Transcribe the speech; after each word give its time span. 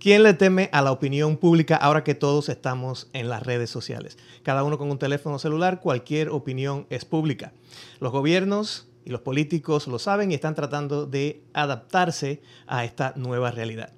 ¿Quién 0.00 0.22
le 0.22 0.32
teme 0.32 0.70
a 0.72 0.80
la 0.80 0.92
opinión 0.92 1.36
pública 1.38 1.74
ahora 1.74 2.04
que 2.04 2.14
todos 2.14 2.48
estamos 2.48 3.10
en 3.14 3.28
las 3.28 3.42
redes 3.42 3.68
sociales? 3.68 4.16
Cada 4.44 4.62
uno 4.62 4.78
con 4.78 4.92
un 4.92 4.98
teléfono 5.00 5.40
celular, 5.40 5.80
cualquier 5.80 6.28
opinión 6.28 6.86
es 6.88 7.04
pública. 7.04 7.52
Los 7.98 8.12
gobiernos 8.12 8.86
y 9.04 9.10
los 9.10 9.22
políticos 9.22 9.88
lo 9.88 9.98
saben 9.98 10.30
y 10.30 10.34
están 10.34 10.54
tratando 10.54 11.04
de 11.06 11.42
adaptarse 11.52 12.42
a 12.68 12.84
esta 12.84 13.12
nueva 13.16 13.50
realidad. 13.50 13.92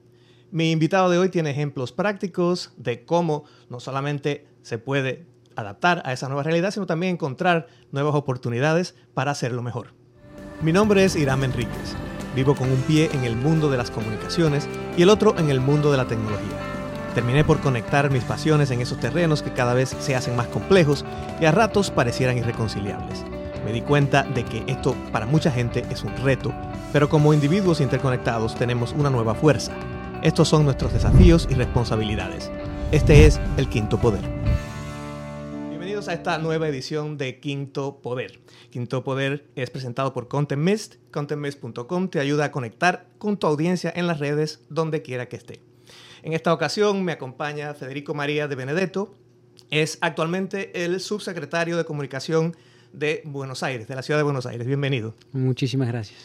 Mi 0.51 0.71
invitado 0.71 1.11
de 1.11 1.19
hoy 1.19 1.29
tiene 1.29 1.51
ejemplos 1.51 1.93
prácticos 1.93 2.73
de 2.79 3.05
cómo 3.05 3.45
no 3.69 3.79
solamente 3.79 4.47
se 4.63 4.79
puede 4.79 5.27
adaptar 5.55 6.01
a 6.07 6.15
esa 6.15 6.29
nueva 6.29 6.45
realidad, 6.45 6.71
sino 6.71 6.87
también 6.87 7.13
encontrar 7.13 7.67
nuevas 7.93 8.15
oportunidades 8.15 8.95
para 9.13 9.33
hacerlo 9.33 9.61
mejor. 9.61 9.89
Mi 10.63 10.73
nombre 10.73 11.05
es 11.05 11.15
Irán 11.15 11.45
Enríquez. 11.45 11.95
Vivo 12.35 12.55
con 12.55 12.71
un 12.71 12.81
pie 12.83 13.11
en 13.13 13.25
el 13.25 13.37
mundo 13.37 13.71
de 13.71 13.77
las 13.77 13.91
comunicaciones 13.91 14.69
y 14.97 15.03
el 15.03 15.11
otro 15.11 15.37
en 15.39 15.51
el 15.51 15.61
mundo 15.61 15.91
de 15.91 15.97
la 15.97 16.07
tecnología. 16.07 16.57
Terminé 17.15 17.45
por 17.45 17.59
conectar 17.61 18.11
mis 18.11 18.23
pasiones 18.23 18.71
en 18.71 18.81
esos 18.81 18.99
terrenos 18.99 19.43
que 19.43 19.53
cada 19.53 19.75
vez 19.75 19.97
se 19.99 20.15
hacen 20.15 20.37
más 20.37 20.47
complejos 20.47 21.05
y 21.41 21.45
a 21.45 21.53
ratos 21.53 21.91
parecieran 21.91 22.39
irreconciliables. 22.39 23.25
Me 23.65 23.73
di 23.73 23.83
cuenta 23.83 24.23
de 24.23 24.45
que 24.45 24.63
esto 24.69 24.95
para 25.13 25.27
mucha 25.27 25.51
gente 25.51 25.85
es 25.91 26.05
un 26.05 26.17
reto, 26.19 26.53
pero 26.93 27.09
como 27.09 27.35
individuos 27.35 27.81
interconectados 27.81 28.55
tenemos 28.55 28.93
una 28.93 29.11
nueva 29.11 29.35
fuerza. 29.35 29.73
Estos 30.23 30.49
son 30.49 30.65
nuestros 30.65 30.93
desafíos 30.93 31.49
y 31.51 31.55
responsabilidades. 31.55 32.51
Este 32.93 33.27
es 33.27 33.41
el 33.57 33.69
quinto 33.69 33.99
poder 33.99 34.40
a 36.09 36.15
esta 36.15 36.39
nueva 36.39 36.67
edición 36.67 37.19
de 37.19 37.41
Quinto 37.41 38.01
Poder. 38.01 38.41
Quinto 38.71 39.05
Poder 39.05 39.45
es 39.55 39.69
presentado 39.69 40.15
por 40.15 40.29
Content 40.29 40.63
Mist. 40.63 40.95
ContentMist.com 41.11 42.09
te 42.09 42.21
ayuda 42.21 42.47
a 42.47 42.51
conectar 42.53 43.09
con 43.19 43.37
tu 43.37 43.47
audiencia 43.47 43.93
en 43.95 44.07
las 44.07 44.19
redes 44.19 44.61
donde 44.71 45.03
quiera 45.03 45.29
que 45.29 45.37
esté. 45.37 45.61
En 46.23 46.33
esta 46.33 46.55
ocasión 46.55 47.05
me 47.05 47.13
acompaña 47.13 47.75
Federico 47.75 48.15
María 48.15 48.49
de 48.49 48.55
Benedetto. 48.55 49.15
Es 49.71 49.99
actualmente 50.01 50.85
el 50.85 51.01
subsecretario 51.01 51.77
de 51.77 51.85
Comunicación 51.85 52.57
de 52.95 53.21
Buenos 53.27 53.63
Aires, 53.63 53.87
de 53.87 53.95
la 53.95 54.03
ciudad 54.03 54.19
de 54.19 54.25
Buenos 54.25 54.47
Aires. 54.47 54.67
Bienvenido. 54.67 55.15
Muchísimas 55.33 55.89
gracias. 55.89 56.19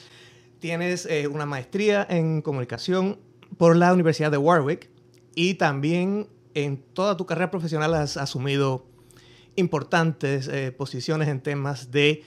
Tienes 0.59 1.05
eh, 1.05 1.27
una 1.27 1.45
maestría 1.45 2.07
en 2.09 2.41
comunicación 2.41 3.19
por 3.57 3.75
la 3.75 3.93
Universidad 3.93 4.31
de 4.31 4.37
Warwick 4.37 4.89
y 5.35 5.55
también 5.55 6.29
en 6.53 6.77
toda 6.77 7.17
tu 7.17 7.25
carrera 7.25 7.51
profesional 7.51 7.93
has 7.93 8.15
asumido 8.15 8.85
importantes 9.55 10.47
eh, 10.47 10.71
posiciones 10.71 11.27
en 11.27 11.41
temas 11.41 11.91
de 11.91 12.23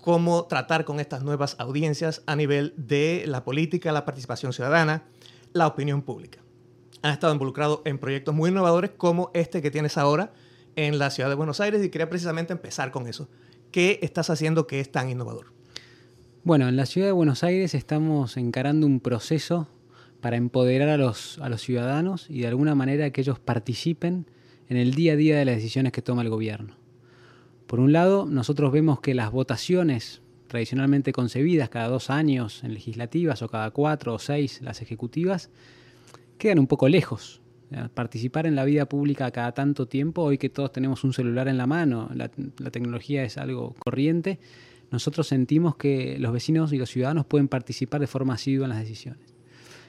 cómo 0.00 0.46
tratar 0.46 0.84
con 0.84 1.00
estas 1.00 1.22
nuevas 1.22 1.56
audiencias 1.58 2.22
a 2.26 2.36
nivel 2.36 2.74
de 2.76 3.24
la 3.26 3.44
política, 3.44 3.92
la 3.92 4.04
participación 4.04 4.52
ciudadana, 4.52 5.04
la 5.52 5.66
opinión 5.66 6.02
pública. 6.02 6.40
Han 7.02 7.12
estado 7.12 7.32
involucrados 7.32 7.80
en 7.84 7.98
proyectos 7.98 8.34
muy 8.34 8.50
innovadores 8.50 8.90
como 8.96 9.30
este 9.34 9.62
que 9.62 9.70
tienes 9.70 9.98
ahora 9.98 10.32
en 10.76 10.98
la 10.98 11.10
ciudad 11.10 11.28
de 11.28 11.34
Buenos 11.34 11.60
Aires 11.60 11.84
y 11.84 11.90
quería 11.90 12.08
precisamente 12.08 12.52
empezar 12.52 12.90
con 12.90 13.06
eso. 13.06 13.28
¿Qué 13.70 13.98
estás 14.02 14.30
haciendo 14.30 14.66
que 14.66 14.80
es 14.80 14.90
tan 14.90 15.10
innovador? 15.10 15.52
Bueno, 16.44 16.68
en 16.68 16.76
la 16.76 16.86
ciudad 16.86 17.08
de 17.08 17.12
Buenos 17.12 17.44
Aires 17.44 17.74
estamos 17.74 18.36
encarando 18.36 18.86
un 18.86 19.00
proceso 19.00 19.68
para 20.20 20.36
empoderar 20.36 20.88
a 20.88 20.96
los, 20.96 21.38
a 21.38 21.48
los 21.48 21.60
ciudadanos 21.60 22.26
y 22.28 22.40
de 22.40 22.48
alguna 22.48 22.74
manera 22.74 23.10
que 23.10 23.20
ellos 23.20 23.38
participen 23.38 24.26
en 24.68 24.76
el 24.76 24.94
día 24.94 25.14
a 25.14 25.16
día 25.16 25.38
de 25.38 25.44
las 25.44 25.56
decisiones 25.56 25.92
que 25.92 26.02
toma 26.02 26.22
el 26.22 26.30
gobierno. 26.30 26.74
Por 27.66 27.80
un 27.80 27.92
lado, 27.92 28.26
nosotros 28.26 28.72
vemos 28.72 29.00
que 29.00 29.14
las 29.14 29.30
votaciones 29.30 30.22
tradicionalmente 30.48 31.12
concebidas 31.12 31.68
cada 31.68 31.88
dos 31.88 32.10
años 32.10 32.64
en 32.64 32.74
legislativas 32.74 33.42
o 33.42 33.48
cada 33.48 33.70
cuatro 33.70 34.14
o 34.14 34.18
seis 34.18 34.60
las 34.62 34.82
ejecutivas, 34.82 35.50
quedan 36.38 36.58
un 36.58 36.66
poco 36.66 36.88
lejos. 36.88 37.40
Participar 37.92 38.46
en 38.46 38.56
la 38.56 38.64
vida 38.64 38.86
pública 38.86 39.30
cada 39.30 39.52
tanto 39.52 39.86
tiempo, 39.86 40.22
hoy 40.22 40.38
que 40.38 40.48
todos 40.48 40.72
tenemos 40.72 41.04
un 41.04 41.12
celular 41.12 41.48
en 41.48 41.58
la 41.58 41.66
mano, 41.66 42.08
la, 42.14 42.30
la 42.56 42.70
tecnología 42.70 43.22
es 43.24 43.36
algo 43.36 43.74
corriente, 43.78 44.38
nosotros 44.90 45.28
sentimos 45.28 45.76
que 45.76 46.18
los 46.18 46.32
vecinos 46.32 46.72
y 46.72 46.78
los 46.78 46.88
ciudadanos 46.88 47.26
pueden 47.26 47.46
participar 47.46 48.00
de 48.00 48.06
forma 48.06 48.34
asidua 48.34 48.64
en 48.64 48.70
las 48.70 48.80
decisiones. 48.80 49.37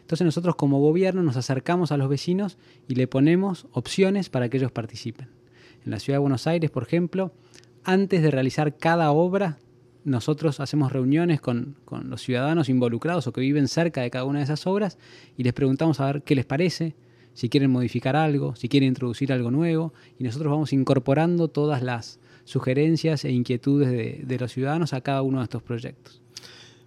Entonces 0.10 0.26
nosotros 0.26 0.56
como 0.56 0.80
gobierno 0.80 1.22
nos 1.22 1.38
acercamos 1.38 1.92
a 1.92 1.98
los 1.98 2.10
vecinos 2.10 2.58
y 2.88 2.96
le 2.96 3.06
ponemos 3.06 3.68
opciones 3.74 4.30
para 4.30 4.50
que 4.50 4.58
ellos 4.58 4.72
participen. 4.72 5.30
En 5.86 5.92
la 5.92 6.00
ciudad 6.00 6.16
de 6.16 6.22
Buenos 6.22 6.48
Aires, 6.48 6.72
por 6.72 6.82
ejemplo, 6.82 7.32
antes 7.84 8.24
de 8.24 8.32
realizar 8.32 8.76
cada 8.76 9.12
obra, 9.12 9.60
nosotros 10.06 10.60
hacemos 10.62 10.92
reuniones 10.92 11.42
con, 11.42 11.76
los 12.06 12.24
ciudadanos 12.24 12.70
involucrados 12.70 13.28
o 13.28 13.34
que 13.34 13.42
viven 13.42 13.68
cerca 13.68 14.02
de 14.02 14.10
cada 14.10 14.26
una 14.26 14.40
de 14.40 14.46
esas 14.46 14.66
obras 14.66 14.98
y 15.38 15.44
les 15.44 15.54
preguntamos 15.54 16.00
a 16.00 16.08
ver 16.08 16.24
qué 16.24 16.34
les 16.34 16.48
parece, 16.48 16.96
si 17.36 17.48
quieren 17.48 17.70
modificar 17.70 18.16
algo, 18.16 18.56
si 18.56 18.68
quieren 18.68 18.90
introducir 18.90 19.32
algo 19.32 19.52
nuevo, 19.52 19.94
y 20.18 20.24
nosotros 20.24 20.50
vamos 20.50 20.74
incorporando 20.74 21.50
todas 21.50 21.84
las 21.84 22.20
sugerencias 22.46 23.26
e 23.26 23.32
inquietudes 23.32 24.28
de 24.28 24.40
los 24.40 24.52
ciudadanos 24.52 24.94
a 24.94 25.02
cada 25.02 25.22
uno 25.22 25.38
de 25.38 25.44
estos 25.44 25.62
proyectos. 25.62 26.20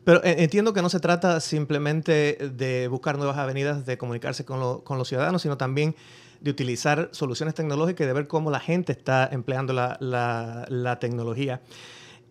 Pero 0.05 0.23
eh, 0.25 0.37
entiendo 0.39 0.73
que 0.73 0.83
no 0.83 0.89
se 0.89 1.01
trata 1.01 1.41
simplemente 1.41 2.51
de 2.53 2.89
buscar 2.89 3.17
nuevas 3.17 3.39
avenidas 3.39 3.87
de 3.87 3.99
comunicarse 3.99 4.45
con, 4.45 4.61
los 4.61 5.09
ciudadanos, 5.09 5.43
sino 5.43 5.57
también 5.57 5.95
de 6.41 6.51
utilizar 6.51 7.09
soluciones 7.13 7.55
tecnológicas 7.55 8.05
y 8.05 8.09
de 8.09 8.13
ver 8.13 8.27
cómo 8.27 8.51
la 8.51 8.59
gente 8.59 8.93
está 8.93 9.29
empleando 9.31 9.73
la, 9.73 10.99
tecnología. 11.01 11.63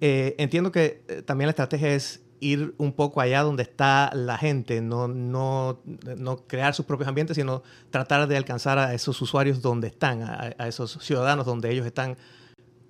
Eh, 0.02 0.36
entiendo 0.38 0.72
que 0.72 1.04
eh, 1.08 1.22
también 1.22 1.48
la 1.48 1.52
estrategia 1.52 1.94
es 1.94 2.22
ir 2.42 2.74
un 2.80 2.92
poco 2.92 3.22
allá 3.22 3.44
donde 3.44 3.64
está 3.64 4.10
la 4.16 4.38
gente, 4.38 4.82
no, 4.82 5.08
no, 5.08 5.80
crear 6.48 6.74
sus 6.74 6.86
propios 6.88 7.08
ambientes, 7.08 7.36
sino 7.36 7.62
tratar 7.92 8.28
de 8.28 8.36
alcanzar 8.36 8.80
a 8.80 8.96
esos 8.96 9.22
usuarios 9.22 9.62
donde 9.62 9.88
están, 9.88 10.24
a 10.24 10.68
esos 10.68 10.98
ciudadanos 11.02 11.46
donde 11.46 11.72
ellos 11.72 11.86
están 11.86 12.18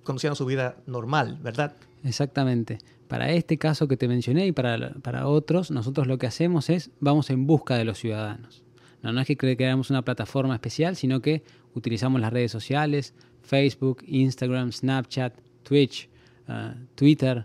conduciendo 0.02 0.34
su 0.34 0.46
vida 0.46 0.76
normal, 0.86 1.38
¿verdad? 1.42 1.74
Exactamente. 2.04 2.78
Para 3.08 3.30
este 3.30 3.58
caso 3.58 3.88
que 3.88 3.96
te 3.96 4.08
mencioné 4.08 4.46
y 4.46 4.52
para, 4.52 4.94
para 5.02 5.26
otros, 5.26 5.70
nosotros 5.70 6.06
lo 6.06 6.18
que 6.18 6.26
hacemos 6.26 6.70
es 6.70 6.90
vamos 7.00 7.30
en 7.30 7.46
busca 7.46 7.76
de 7.76 7.84
los 7.84 7.98
ciudadanos. 7.98 8.62
No, 9.02 9.20
es 9.20 9.26
que 9.26 9.36
creamos 9.36 9.90
una 9.90 10.02
plataforma 10.02 10.54
especial, 10.54 10.94
sino 10.94 11.20
que 11.20 11.42
utilizamos 11.74 12.20
las 12.20 12.32
redes 12.32 12.52
sociales, 12.52 13.14
Facebook, 13.42 14.04
Instagram, 14.06 14.70
Snapchat, 14.70 15.34
Twitch, 15.64 16.08
uh, 16.48 16.74
Twitter, 16.94 17.44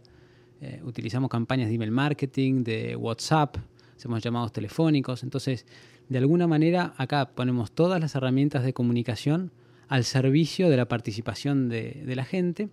eh, 0.62 0.82
utilizamos 0.84 1.30
campañas 1.30 1.68
de 1.68 1.76
email 1.76 1.92
marketing, 1.92 2.64
de 2.64 2.96
WhatsApp, 2.96 3.58
hacemos 3.96 4.22
llamados 4.22 4.52
telefónicos. 4.52 5.24
Entonces, 5.24 5.66
de 6.10 6.18
alguna 6.20 6.48
manera, 6.48 6.94
acá 6.98 7.32
ponemos 7.34 7.72
todas 7.72 8.00
las 8.00 8.16
herramientas 8.16 8.64
de 8.64 8.74
comunicación 8.74 9.52
al 9.88 10.04
servicio 10.04 10.70
de 10.70 10.78
la 10.78 10.88
participación 10.88 11.70
de, 11.70 12.04
la 12.16 12.26
gente. 12.26 12.70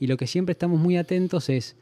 Y 0.00 0.06
lo 0.06 0.16
que 0.16 0.26
siempre 0.26 0.52
estamos 0.52 0.80
muy 0.80 0.96
atentos 0.96 1.48
es 1.48 1.76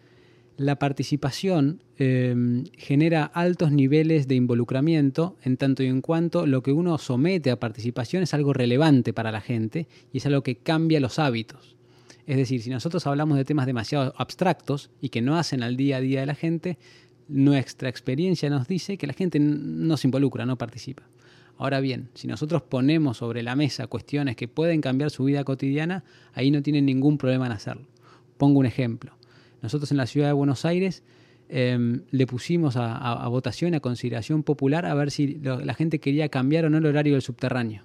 la 0.56 0.78
participación 0.78 1.82
em, 1.96 2.64
genera 2.76 3.24
altos 3.24 3.72
niveles 3.72 4.28
de 4.28 4.34
involucramiento 4.34 5.36
en 5.42 5.56
tanto 5.56 5.82
y 5.82 5.86
en 5.86 6.02
cuanto 6.02 6.46
lo 6.46 6.62
que 6.62 6.72
uno 6.72 6.98
somete 6.98 7.50
a 7.50 7.58
participación 7.58 8.22
es 8.22 8.34
algo 8.34 8.52
relevante 8.52 9.12
para 9.12 9.32
la 9.32 9.40
gente 9.40 9.88
y 10.12 10.18
es 10.18 10.26
algo 10.26 10.42
que 10.42 10.56
cambia 10.56 11.00
los 11.00 11.18
hábitos. 11.18 11.76
Es 12.26 12.36
decir, 12.36 12.62
si 12.62 12.70
nosotros 12.70 13.06
hablamos 13.06 13.36
de 13.36 13.44
temas 13.44 13.66
demasiado 13.66 14.14
abstractos 14.16 14.90
y 15.00 15.08
que 15.08 15.22
no 15.22 15.36
hacen 15.36 15.62
al 15.62 15.76
día 15.76 15.96
a 15.96 16.00
día 16.00 16.20
de 16.20 16.26
la 16.26 16.34
gente, 16.34 16.78
nuestra 17.28 17.88
experiencia 17.88 18.50
nos 18.50 18.68
dice 18.68 18.96
que 18.98 19.06
la 19.06 19.12
gente 19.14 19.40
no 19.40 19.96
se 19.96 20.06
involucra, 20.06 20.46
no 20.46 20.56
participa. 20.56 21.02
Ahora 21.58 21.80
bien, 21.80 22.08
si 22.14 22.26
nosotros 22.26 22.62
ponemos 22.62 23.18
sobre 23.18 23.42
la 23.42 23.54
mesa 23.54 23.86
cuestiones 23.86 24.36
que 24.36 24.48
pueden 24.48 24.80
cambiar 24.80 25.10
su 25.10 25.24
vida 25.24 25.44
cotidiana, 25.44 26.04
ahí 26.34 26.50
no 26.50 26.62
tienen 26.62 26.86
ningún 26.86 27.18
problema 27.18 27.46
en 27.46 27.52
hacerlo. 27.52 27.86
Pongo 28.36 28.58
un 28.58 28.66
ejemplo. 28.66 29.12
Nosotros 29.60 29.90
en 29.92 29.96
la 29.96 30.06
ciudad 30.06 30.26
de 30.26 30.32
Buenos 30.32 30.64
Aires 30.64 31.04
em, 31.48 32.02
le 32.10 32.26
pusimos 32.26 32.76
a, 32.76 33.28
votación, 33.28 33.74
a 33.74 33.80
consideración 33.80 34.42
popular, 34.42 34.86
a 34.86 34.94
ver 34.94 35.10
si 35.10 35.38
la 35.38 35.74
gente 35.74 36.00
quería 36.00 36.28
cambiar 36.28 36.64
o 36.64 36.70
no 36.70 36.78
el 36.78 36.86
horario 36.86 37.12
del 37.12 37.22
subterráneo. 37.22 37.84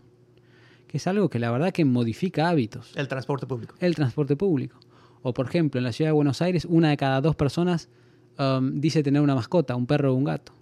Que 0.88 0.98
es 0.98 1.06
algo 1.06 1.30
que 1.30 1.38
la 1.38 1.52
verdad 1.52 1.72
que 1.72 1.86
modifica 1.86 2.50
hábitos. 2.50 2.94
El 2.96 3.08
transporte 3.08 3.46
público. 3.46 3.76
El 3.80 3.94
transporte 3.94 4.36
público. 4.36 4.80
O 5.22 5.34
por 5.34 5.48
ejemplo, 5.48 5.78
en 5.78 5.84
la 5.84 5.92
ciudad 5.92 6.10
de 6.10 6.14
Buenos 6.14 6.42
Aires, 6.42 6.66
una 6.66 6.90
de 6.90 6.98
cada 6.98 7.22
dos 7.22 7.36
personas 7.36 7.90
em, 8.40 8.80
dice 8.80 9.04
tener 9.04 9.22
una 9.22 9.36
mascota, 9.36 9.76
un 9.76 9.86
perro 9.86 10.14
o 10.14 10.16
un 10.16 10.24
gato. 10.24 10.54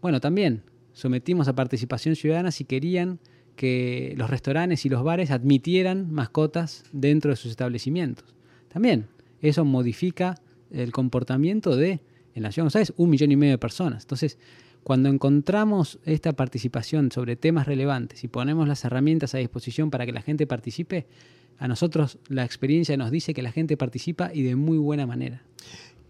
Bueno, 0.00 0.20
también 0.20 0.62
sometimos 0.92 1.48
a 1.48 1.54
participación 1.54 2.16
ciudadana 2.16 2.50
si 2.50 2.64
querían 2.64 3.18
que 3.56 4.14
los 4.16 4.30
restaurantes 4.30 4.84
y 4.86 4.88
los 4.88 5.02
bares 5.02 5.30
admitieran 5.30 6.10
mascotas 6.12 6.84
dentro 6.92 7.30
de 7.30 7.36
sus 7.36 7.50
establecimientos. 7.50 8.34
También 8.72 9.06
eso 9.40 9.64
modifica 9.64 10.40
el 10.70 10.92
comportamiento 10.92 11.76
de, 11.76 12.00
en 12.34 12.42
la 12.42 12.52
ciudad 12.52 12.70
¿sabes? 12.70 12.92
un 12.96 13.10
millón 13.10 13.32
y 13.32 13.36
medio 13.36 13.52
de 13.52 13.58
personas. 13.58 14.04
Entonces, 14.04 14.38
cuando 14.82 15.08
encontramos 15.08 15.98
esta 16.04 16.32
participación 16.32 17.12
sobre 17.12 17.36
temas 17.36 17.66
relevantes 17.66 18.24
y 18.24 18.28
ponemos 18.28 18.66
las 18.66 18.84
herramientas 18.84 19.34
a 19.34 19.38
disposición 19.38 19.90
para 19.90 20.06
que 20.06 20.12
la 20.12 20.22
gente 20.22 20.46
participe, 20.46 21.06
a 21.58 21.68
nosotros 21.68 22.18
la 22.28 22.44
experiencia 22.44 22.96
nos 22.96 23.10
dice 23.10 23.34
que 23.34 23.42
la 23.42 23.52
gente 23.52 23.76
participa 23.76 24.30
y 24.34 24.42
de 24.42 24.56
muy 24.56 24.78
buena 24.78 25.06
manera. 25.06 25.42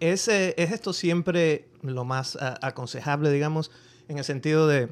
¿Es, 0.00 0.28
eh, 0.28 0.54
es 0.56 0.72
esto 0.72 0.92
siempre 0.92 1.66
lo 1.82 2.04
más 2.04 2.38
aconsejable, 2.40 3.30
digamos, 3.30 3.70
en 4.08 4.18
el 4.18 4.24
sentido 4.24 4.66
de 4.66 4.88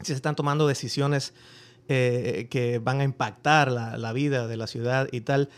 si 0.00 0.06
se 0.06 0.12
están 0.14 0.36
tomando 0.36 0.66
decisiones 0.66 1.34
eh, 1.88 2.46
que 2.50 2.78
van 2.78 3.00
a 3.00 3.04
impactar 3.04 3.70
la, 3.70 4.12
vida 4.12 4.46
de 4.46 4.56
la 4.56 4.66
ciudad 4.66 5.08
y 5.10 5.22
tal. 5.22 5.48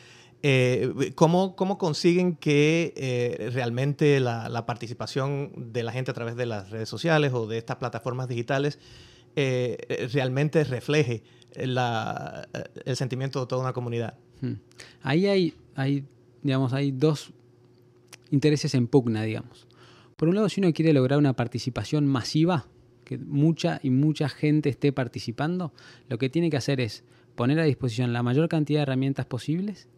Eh, 0.43 1.13
¿cómo, 1.15 1.55
consiguen 1.55 2.37
que 2.37 2.95
eh, 2.97 3.51
realmente 3.53 4.19
la, 4.19 4.65
participación 4.67 5.73
de 5.73 5.83
la 5.83 5.93
gente 5.93 6.11
a 6.11 6.15
través 6.15 6.35
de 6.37 6.47
las 6.47 6.71
redes 6.71 6.89
sociales 6.89 7.33
o 7.35 7.47
de 7.47 7.59
estas 7.59 7.77
plataformas 7.77 8.29
digitales 8.29 8.79
realmente 9.35 10.65
refleje 10.65 11.23
el 11.55 12.97
sentimiento 12.97 13.41
de 13.41 13.47
toda 13.47 13.61
una 13.61 13.73
comunidad? 13.73 14.15
Hmm. 14.41 14.55
Ahí 15.03 15.27
hay, 15.27 15.55
hay, 15.75 16.05
digamos, 16.43 16.73
hay 16.73 16.93
dos 16.93 17.33
intereses 18.31 18.75
en 18.75 18.89
pugna, 18.89 19.23
digamos. 19.23 19.69
Por 20.17 20.29
un 20.29 20.35
lado, 20.35 20.49
si 20.49 20.61
uno 20.61 20.73
quiere 20.73 20.95
lograr 20.95 21.19
una 21.19 21.35
participación 21.35 22.07
masiva, 22.07 22.67
que 23.19 23.25
mucha 23.25 23.81
y 23.83 23.91
mucha 23.91 24.29
gente 24.29 24.69
esté 24.69 24.93
participando, 24.93 25.73
lo 26.09 26.19
que 26.19 26.29
tiene 26.29 26.51
que 26.51 26.57
hacer 26.57 26.81
es 26.81 27.05
poner 27.35 27.59
a 27.61 27.65
disposición 27.65 28.13
la 28.13 28.23
mayor 28.23 28.49
cantidad 28.49 28.81
de 28.81 28.83
herramientas 28.83 29.27
posibles 29.27 29.89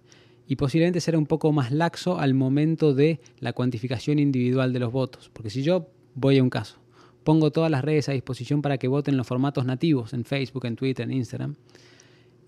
y 0.46 0.56
posiblemente 0.56 1.00
ser 1.00 1.16
un 1.16 1.26
poco 1.26 1.52
más 1.52 1.72
laxo 1.72 2.19
al 2.19 2.34
momento 2.34 2.94
de 2.94 3.20
la 3.40 3.52
cuantificación 3.52 4.19
individual 4.19 4.72
de 4.72 4.78
los 4.78 4.93
votos. 4.93 5.31
Porque 5.32 5.50
si 5.50 5.62
yo 5.62 5.88
voy 6.14 6.38
a 6.38 6.43
un 6.43 6.50
caso, 6.50 6.78
pongo 7.25 7.50
todas 7.50 7.70
las 7.70 7.82
redes 7.82 8.08
a 8.08 8.12
disposición 8.12 8.62
para 8.62 8.78
que 8.78 8.88
voten 8.88 9.16
los 9.16 9.26
formatos 9.26 9.64
nativos 9.64 10.12
en 10.12 10.25
Facebook, 10.25 10.66
en 10.66 10.76
Twitter, 10.76 11.05
en 11.05 11.16
Instagram, 11.16 11.56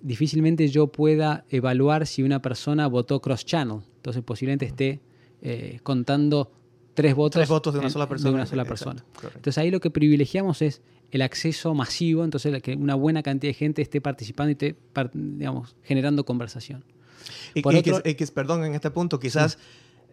difícilmente 0.02 0.68
yo 0.68 0.88
pueda 0.88 1.44
evaluar 1.48 2.06
si 2.06 2.22
una 2.22 2.42
persona 2.42 2.86
votó 2.86 3.20
cross-channel. 3.20 3.80
Entonces 3.96 4.22
posiblemente 4.22 4.66
esté 4.66 5.00
eh, 5.40 5.80
contando 5.82 6.52
tres 6.96 7.14
votos, 7.14 7.46
votos 7.46 7.74
de 7.74 7.78
una 7.78 7.90
sola 7.90 8.08
persona. 8.08 8.34
una 8.34 8.46
sola 8.46 8.64
persona. 8.64 9.04
entonces 9.22 9.58
ahí 9.58 9.70
lo 9.70 9.80
que 9.80 9.90
privilegiamos 9.90 10.62
es 10.62 10.80
el 11.12 11.22
acceso 11.22 11.74
masivo, 11.74 12.24
entonces 12.24 12.60
que 12.62 12.74
una 12.74 12.94
buena 12.94 13.22
cantidad 13.22 13.50
de 13.50 13.54
gente 13.54 13.82
esté 13.82 14.00
participando 14.00 14.50
y 14.50 14.52
esté, 14.52 14.76
digamos, 15.12 15.76
generando 15.84 16.24
conversación. 16.24 16.84
Y, 17.54 17.62
que, 17.62 18.26
perdón, 18.28 18.64
en 18.64 18.74
este 18.74 18.90
punto, 18.90 19.18
quizás 19.18 19.58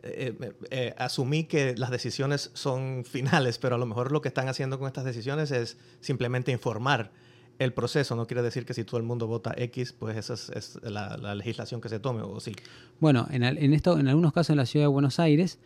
eh, 0.04 0.36
eh, 0.40 0.54
eh, 0.70 0.96
asumí 0.98 1.46
que 1.46 1.76
las 1.78 1.90
decisiones 1.90 2.52
son 2.54 3.06
finales, 3.06 3.58
pero 3.58 3.76
a 3.76 3.78
lo 3.78 3.86
mejor 3.86 4.12
lo 4.12 4.22
que 4.22 4.28
están 4.28 4.50
haciendo 4.50 4.78
con 4.78 4.88
estas 4.88 5.06
decisiones 5.06 5.52
es 5.52 5.78
simplemente 6.02 6.52
informar 6.52 7.12
el 7.60 7.74
proceso. 7.74 8.16
No 8.16 8.28
quiere 8.28 8.42
decir 8.42 8.66
que 8.66 8.74
si 8.74 8.84
todo 8.84 8.98
el 8.98 9.04
mundo 9.04 9.28
vota 9.28 9.54
X, 9.56 9.94
pues 9.94 10.18
esa 10.18 10.34
es, 10.34 10.80
la, 10.84 11.36
legislación 11.36 11.82
que 11.82 11.90
se 11.90 12.00
tome, 12.00 12.22
o 12.22 12.40
sí. 12.40 12.54
Bueno, 13.00 13.28
en, 13.32 13.44
en, 13.44 13.74
esto, 13.74 13.98
en 13.98 14.08
algunos 14.08 14.34
casos 14.34 14.52
en 14.52 14.58
la 14.58 14.66
ciudad 14.66 14.86
de 14.86 14.90
Buenos 14.90 15.20
Aires, 15.20 15.60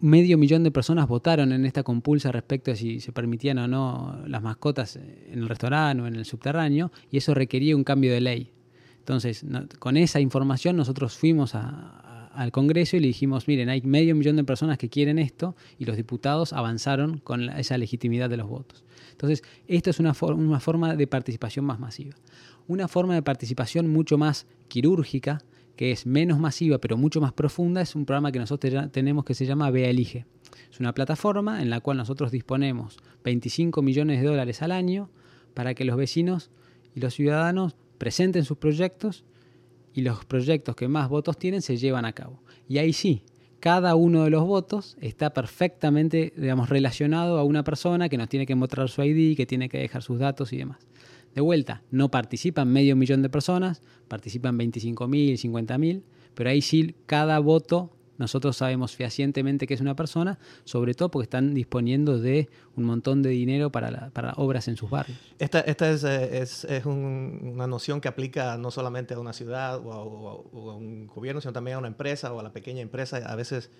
medio 0.00 0.38
millón 0.38 0.64
de 0.64 0.70
personas 0.70 1.08
votaron 1.08 1.52
en 1.52 1.64
esta 1.64 1.82
compulsa 1.82 2.32
respecto 2.32 2.70
a 2.70 2.76
si 2.76 3.00
se 3.00 3.12
permitían 3.12 3.58
o 3.58 3.68
no 3.68 4.22
las 4.26 4.42
mascotas 4.42 4.96
en 4.96 5.38
el 5.38 5.48
restaurante 5.48 6.02
o 6.02 6.06
en 6.06 6.16
el 6.16 6.24
subterráneo, 6.24 6.92
y 7.10 7.18
eso 7.18 7.34
requería 7.34 7.76
un 7.76 7.84
cambio 7.84 8.12
de 8.12 8.20
ley. 8.20 8.50
Entonces, 8.98 9.44
con 9.78 9.96
esa 9.96 10.20
información 10.20 10.76
nosotros 10.76 11.16
fuimos 11.16 11.54
al 11.54 12.52
Congreso 12.52 12.96
y 12.96 13.00
le 13.00 13.08
dijimos, 13.08 13.48
miren, 13.48 13.68
hay 13.68 13.82
medio 13.82 14.14
millón 14.14 14.36
de 14.36 14.44
personas 14.44 14.78
que 14.78 14.88
quieren 14.88 15.18
esto, 15.18 15.56
y 15.78 15.84
los 15.84 15.96
diputados 15.96 16.52
avanzaron 16.52 17.18
con 17.18 17.48
esa 17.50 17.76
legitimidad 17.78 18.30
de 18.30 18.36
los 18.36 18.48
votos. 18.48 18.84
Entonces, 19.10 19.42
esto 19.66 19.90
es 19.90 19.98
una, 20.00 20.14
una 20.20 20.60
forma 20.60 20.94
de 20.96 21.06
participación 21.06 21.64
más 21.64 21.78
masiva. 21.78 22.14
Una 22.68 22.88
forma 22.88 23.14
de 23.14 23.22
participación 23.22 23.88
mucho 23.88 24.18
más 24.18 24.46
quirúrgica 24.68 25.42
que 25.76 25.92
es 25.92 26.06
menos 26.06 26.38
masiva 26.38 26.78
pero 26.78 26.96
mucho 26.96 27.20
más 27.20 27.32
profunda, 27.32 27.80
es 27.80 27.94
un 27.94 28.04
programa 28.04 28.32
que 28.32 28.38
nosotros 28.38 28.90
tenemos 28.92 29.24
que 29.24 29.34
se 29.34 29.46
llama 29.46 29.70
Vea 29.70 29.88
Elige. 29.88 30.26
Es 30.70 30.80
una 30.80 30.94
plataforma 30.94 31.62
en 31.62 31.70
la 31.70 31.80
cual 31.80 31.96
nosotros 31.96 32.30
disponemos 32.30 32.98
25 33.24 33.82
millones 33.82 34.20
de 34.20 34.26
dólares 34.26 34.62
al 34.62 34.72
año 34.72 35.10
para 35.54 35.74
que 35.74 35.84
los 35.84 35.96
vecinos 35.96 36.50
y 36.94 37.00
los 37.00 37.14
ciudadanos 37.14 37.76
presenten 37.98 38.44
sus 38.44 38.58
proyectos 38.58 39.24
y 39.94 40.02
los 40.02 40.24
proyectos 40.24 40.74
que 40.76 40.88
más 40.88 41.08
votos 41.08 41.38
tienen 41.38 41.62
se 41.62 41.76
llevan 41.76 42.04
a 42.04 42.12
cabo. 42.12 42.42
Y 42.68 42.78
ahí 42.78 42.92
sí, 42.92 43.22
cada 43.60 43.94
uno 43.94 44.24
de 44.24 44.30
los 44.30 44.44
votos 44.44 44.96
está 45.00 45.32
perfectamente 45.32 46.32
digamos, 46.36 46.68
relacionado 46.68 47.38
a 47.38 47.44
una 47.44 47.62
persona 47.62 48.08
que 48.08 48.18
nos 48.18 48.28
tiene 48.28 48.46
que 48.46 48.54
mostrar 48.54 48.88
su 48.88 49.02
ID, 49.02 49.36
que 49.36 49.46
tiene 49.46 49.68
que 49.68 49.78
dejar 49.78 50.02
sus 50.02 50.18
datos 50.18 50.52
y 50.52 50.56
demás. 50.56 50.78
De 51.34 51.40
vuelta, 51.40 51.82
no 51.90 52.10
participan 52.10 52.72
medio 52.72 52.96
millón 52.96 53.22
de 53.22 53.30
personas, 53.30 53.82
participan 54.08 54.58
25.000, 54.58 55.34
50.000, 55.34 56.02
pero 56.34 56.50
ahí 56.50 56.60
sí 56.60 56.94
cada 57.06 57.38
voto 57.38 57.90
nosotros 58.18 58.56
sabemos 58.56 58.94
fehacientemente 58.94 59.66
que 59.66 59.74
es 59.74 59.80
una 59.80 59.96
persona, 59.96 60.38
sobre 60.64 60.94
todo 60.94 61.10
porque 61.10 61.24
están 61.24 61.54
disponiendo 61.54 62.20
de 62.20 62.48
un 62.76 62.84
montón 62.84 63.22
de 63.22 63.30
dinero 63.30 63.72
para, 63.72 64.10
para 64.10 64.32
obras 64.34 64.68
en 64.68 64.76
sus 64.76 64.90
barrios. 64.90 65.18
Esta, 65.38 65.60
esta 65.60 65.90
es, 65.90 66.04
eh, 66.04 66.38
es, 66.40 66.64
es 66.64 66.86
una 66.86 67.66
noción 67.66 68.00
que 68.00 68.08
aplica 68.08 68.56
no 68.58 68.70
solamente 68.70 69.14
a 69.14 69.18
una 69.18 69.32
ciudad 69.32 69.80
o 69.84 69.92
a, 69.92 70.76
un 70.76 71.06
gobierno, 71.06 71.40
sino 71.40 71.52
también 71.52 71.76
a 71.76 71.78
una 71.78 71.88
empresa 71.88 72.32
o 72.32 72.38
a 72.38 72.42
la 72.42 72.52
pequeña 72.52 72.80
empresa. 72.80 73.16
A 73.16 73.34
veces 73.34 73.70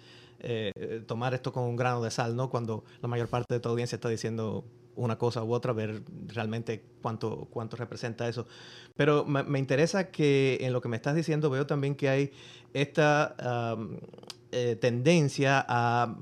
eh, 0.40 0.72
tomar 1.06 1.34
esto 1.34 1.52
con 1.52 1.64
un 1.64 1.76
grano 1.76 2.02
de 2.02 2.10
sal, 2.10 2.34
¿no? 2.34 2.50
Cuando 2.50 2.84
la 3.00 3.08
mayor 3.08 3.28
parte 3.28 3.54
de 3.54 3.60
tu 3.60 3.68
audiencia 3.68 3.96
está 3.96 4.08
diciendo 4.08 4.64
una 4.96 5.16
cosa 5.18 5.42
u 5.42 5.52
otra, 5.52 5.72
ver 5.72 6.02
realmente 6.26 6.84
cuánto, 7.00 7.48
cuánto 7.50 7.76
representa 7.76 8.28
eso. 8.28 8.46
Pero 8.96 9.24
me, 9.24 9.58
interesa 9.58 10.10
que 10.10 10.58
en 10.60 10.72
lo 10.72 10.80
que 10.80 10.88
me 10.88 10.96
estás 10.96 11.14
diciendo 11.14 11.50
veo 11.50 11.66
también 11.66 11.94
que 11.94 12.08
hay 12.08 12.32
esta 12.74 13.34
eh, 14.52 14.76
tendencia 14.76 15.64
a 15.68 16.16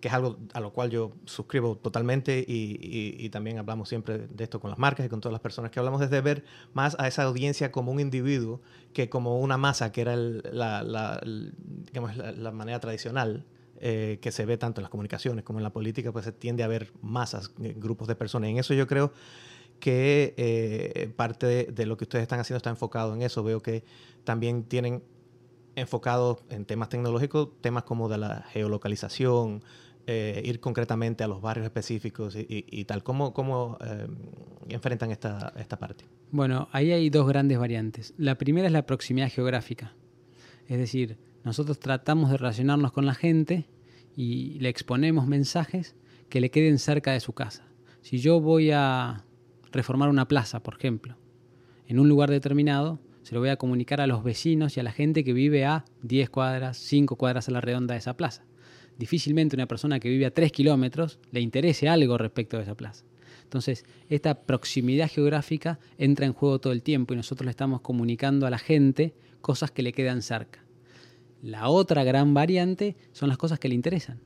que 0.00 0.08
es 0.08 0.14
algo 0.14 0.36
a 0.52 0.60
lo 0.60 0.72
cual 0.72 0.90
yo 0.90 1.12
suscribo 1.24 1.76
totalmente 1.76 2.44
y, 2.46 3.28
también 3.30 3.58
hablamos 3.58 3.88
siempre 3.88 4.18
de 4.18 4.44
esto 4.44 4.60
con 4.60 4.70
las 4.70 4.78
marcas 4.78 5.06
y 5.06 5.08
con 5.08 5.20
todas 5.20 5.32
las 5.32 5.40
personas 5.40 5.70
que 5.70 5.78
hablamos, 5.78 6.00
desde 6.00 6.20
ver 6.20 6.44
más 6.74 6.96
a 6.98 7.08
esa 7.08 7.24
audiencia 7.24 7.72
como 7.72 7.92
un 7.92 8.00
individuo 8.00 8.60
que 8.92 9.08
como 9.08 9.40
una 9.40 9.56
masa, 9.56 9.92
que 9.92 10.02
era 10.02 10.14
la, 10.14 10.82
la 10.82 12.50
manera 12.52 12.78
tradicional 12.78 13.44
eh, 13.80 14.18
que 14.20 14.32
se 14.32 14.46
ve 14.46 14.56
tanto 14.56 14.80
en 14.80 14.84
las 14.84 14.90
comunicaciones 14.90 15.44
como 15.44 15.58
en 15.58 15.62
la 15.62 15.72
política, 15.72 16.12
pues 16.12 16.24
se 16.24 16.32
tiende 16.32 16.62
a 16.62 16.68
ver 16.68 16.92
masas, 17.02 17.52
eh, 17.62 17.74
grupos 17.76 18.08
de 18.08 18.14
personas. 18.14 18.50
En 18.50 18.58
eso 18.58 18.74
yo 18.74 18.86
creo 18.86 19.12
que 19.80 20.34
eh, 20.38 21.12
parte 21.14 21.66
de, 21.66 21.86
lo 21.86 21.96
que 21.96 22.04
ustedes 22.04 22.22
están 22.22 22.40
haciendo 22.40 22.56
está 22.56 22.70
enfocado 22.70 23.14
en 23.14 23.22
eso. 23.22 23.42
Veo 23.42 23.60
que 23.60 23.84
también 24.24 24.64
tienen 24.64 25.02
enfocado 25.74 26.40
en 26.48 26.64
temas 26.64 26.88
tecnológicos, 26.88 27.50
temas 27.60 27.82
como 27.82 28.08
de 28.08 28.18
la 28.18 28.44
geolocalización, 28.50 29.62
ir 30.06 30.60
concretamente 30.60 31.24
a 31.24 31.28
los 31.28 31.42
barrios 31.42 31.64
específicos 31.64 32.36
y, 32.38 32.84
tal. 32.84 33.02
¿Cómo, 33.02 33.34
cómo 33.34 33.76
enfrentan 34.68 35.10
esta, 35.10 35.52
esta 35.58 35.78
parte? 35.78 36.06
Bueno, 36.30 36.68
ahí 36.72 36.92
hay 36.92 37.10
dos 37.10 37.28
grandes 37.28 37.58
variantes. 37.58 38.14
La 38.16 38.36
primera 38.36 38.68
es 38.68 38.72
la 38.72 38.86
proximidad 38.86 39.30
geográfica. 39.30 39.94
Es 40.68 40.78
decir, 40.78 41.18
nosotros 41.44 41.78
tratamos 41.78 42.30
de 42.30 42.38
relacionarnos 42.38 42.92
con 42.92 43.06
la 43.06 43.14
gente 43.14 43.66
y 44.16 44.58
le 44.58 44.68
exponemos 44.68 45.26
mensajes 45.26 45.94
que 46.28 46.40
le 46.40 46.50
queden 46.50 46.78
cerca 46.78 47.12
de 47.12 47.20
su 47.20 47.32
casa. 47.32 47.68
Si 48.00 48.18
yo 48.18 48.40
voy 48.40 48.70
a 48.72 49.24
reformar 49.72 50.08
una 50.08 50.28
plaza, 50.28 50.62
por 50.62 50.74
ejemplo, 50.74 51.16
en 51.86 52.00
un 52.00 52.08
lugar 52.08 52.30
determinado, 52.30 52.98
se 53.22 53.34
lo 53.34 53.40
voy 53.40 53.50
a 53.50 53.56
comunicar 53.56 54.00
a 54.00 54.06
los 54.06 54.24
vecinos 54.24 54.76
y 54.76 54.80
a 54.80 54.82
la 54.82 54.92
gente 54.92 55.24
que 55.24 55.32
vive 55.32 55.64
a 55.64 55.84
10 56.02 56.30
cuadras, 56.30 56.78
5 56.78 57.16
cuadras 57.16 57.48
a 57.48 57.52
la 57.52 57.60
redonda 57.60 57.94
de 57.94 57.98
esa 57.98 58.16
plaza. 58.16 58.44
Difícilmente 58.98 59.56
una 59.56 59.66
persona 59.66 60.00
que 60.00 60.08
vive 60.08 60.26
a 60.26 60.32
3 60.32 60.50
kilómetros 60.52 61.18
le 61.30 61.40
interese 61.40 61.88
algo 61.88 62.18
respecto 62.18 62.56
de 62.56 62.62
esa 62.62 62.76
plaza. 62.76 63.04
Entonces, 63.42 63.84
esta 64.08 64.42
proximidad 64.42 65.08
geográfica 65.08 65.78
entra 65.98 66.26
en 66.26 66.32
juego 66.32 66.58
todo 66.58 66.72
el 66.72 66.82
tiempo 66.82 67.14
y 67.14 67.16
nosotros 67.16 67.44
le 67.44 67.50
estamos 67.50 67.80
comunicando 67.80 68.46
a 68.46 68.50
la 68.50 68.58
gente 68.58 69.14
cosas 69.40 69.70
que 69.70 69.82
le 69.82 69.92
quedan 69.92 70.22
cerca. 70.22 70.64
La 71.42 71.68
otra 71.68 72.04
gran 72.04 72.34
variante 72.34 72.96
son 73.12 73.28
las 73.28 73.38
cosas 73.38 73.58
que 73.58 73.68
le 73.68 73.74
interesan. 73.74 74.20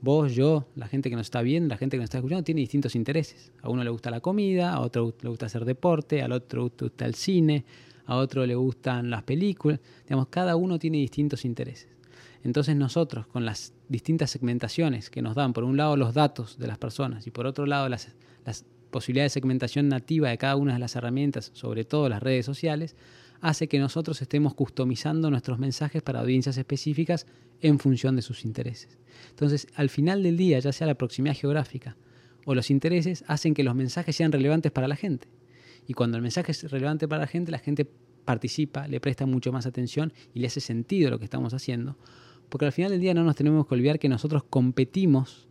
Vos, 0.00 0.34
yo, 0.34 0.68
la 0.74 0.88
gente 0.88 1.08
que 1.08 1.16
nos 1.16 1.26
está 1.26 1.40
viendo, 1.42 1.74
la 1.74 1.78
gente 1.78 1.96
que 1.96 2.00
nos 2.00 2.04
está 2.04 2.18
escuchando, 2.18 2.44
tiene 2.44 2.60
distintos 2.60 2.94
intereses. 2.94 3.52
A 3.62 3.70
uno 3.70 3.82
le 3.82 3.90
gusta 3.90 4.10
la 4.10 4.20
comida, 4.20 4.72
a 4.72 4.80
otro 4.80 5.14
le 5.20 5.28
gusta 5.28 5.46
hacer 5.46 5.64
deporte, 5.64 6.22
al 6.22 6.32
otro 6.32 6.70
le 6.78 6.86
gusta 6.86 7.06
el 7.06 7.14
cine, 7.14 7.64
a 8.04 8.16
otro 8.16 8.44
le 8.46 8.54
gustan 8.54 9.10
las 9.10 9.22
películas. 9.22 9.80
Digamos, 10.04 10.28
cada 10.28 10.56
uno 10.56 10.78
tiene 10.78 10.98
distintos 10.98 11.44
intereses. 11.44 11.88
Entonces 12.44 12.76
nosotros, 12.76 13.26
con 13.26 13.44
las 13.44 13.72
distintas 13.88 14.30
segmentaciones 14.30 15.10
que 15.10 15.22
nos 15.22 15.34
dan, 15.34 15.52
por 15.52 15.64
un 15.64 15.76
lado 15.76 15.96
los 15.96 16.14
datos 16.14 16.58
de 16.58 16.66
las 16.66 16.78
personas 16.78 17.26
y 17.26 17.30
por 17.30 17.46
otro 17.46 17.66
lado 17.66 17.88
las, 17.88 18.14
las 18.44 18.64
posibilidades 18.90 19.32
de 19.32 19.40
segmentación 19.40 19.88
nativa 19.88 20.28
de 20.28 20.38
cada 20.38 20.56
una 20.56 20.74
de 20.74 20.78
las 20.78 20.94
herramientas, 20.94 21.50
sobre 21.54 21.84
todo 21.84 22.08
las 22.08 22.22
redes 22.22 22.46
sociales, 22.46 22.94
hace 23.48 23.68
que 23.68 23.78
nosotros 23.78 24.20
estemos 24.22 24.54
customizando 24.54 25.30
nuestros 25.30 25.60
mensajes 25.60 26.02
para 26.02 26.18
audiencias 26.18 26.56
específicas 26.56 27.28
en 27.60 27.78
función 27.78 28.16
de 28.16 28.22
sus 28.22 28.44
intereses. 28.44 28.98
Entonces, 29.30 29.68
al 29.76 29.88
final 29.88 30.24
del 30.24 30.36
día, 30.36 30.58
ya 30.58 30.72
sea 30.72 30.88
la 30.88 30.96
proximidad 30.96 31.36
geográfica 31.36 31.96
o 32.44 32.56
los 32.56 32.72
intereses, 32.72 33.24
hacen 33.28 33.54
que 33.54 33.62
los 33.62 33.76
mensajes 33.76 34.16
sean 34.16 34.32
relevantes 34.32 34.72
para 34.72 34.88
la 34.88 34.96
gente. 34.96 35.28
Y 35.86 35.94
cuando 35.94 36.16
el 36.16 36.24
mensaje 36.24 36.50
es 36.50 36.68
relevante 36.72 37.06
para 37.06 37.20
la 37.20 37.28
gente, 37.28 37.52
la 37.52 37.60
gente 37.60 37.88
participa, 38.24 38.88
le 38.88 38.98
presta 38.98 39.26
mucho 39.26 39.52
más 39.52 39.64
atención 39.64 40.12
y 40.34 40.40
le 40.40 40.48
hace 40.48 40.60
sentido 40.60 41.10
lo 41.10 41.20
que 41.20 41.24
estamos 41.24 41.54
haciendo. 41.54 41.96
Porque 42.48 42.66
al 42.66 42.72
final 42.72 42.90
del 42.90 43.00
día 43.00 43.14
no 43.14 43.22
nos 43.22 43.36
tenemos 43.36 43.68
que 43.68 43.74
olvidar 43.74 44.00
que 44.00 44.08
nosotros 44.08 44.42
competimos 44.42 45.46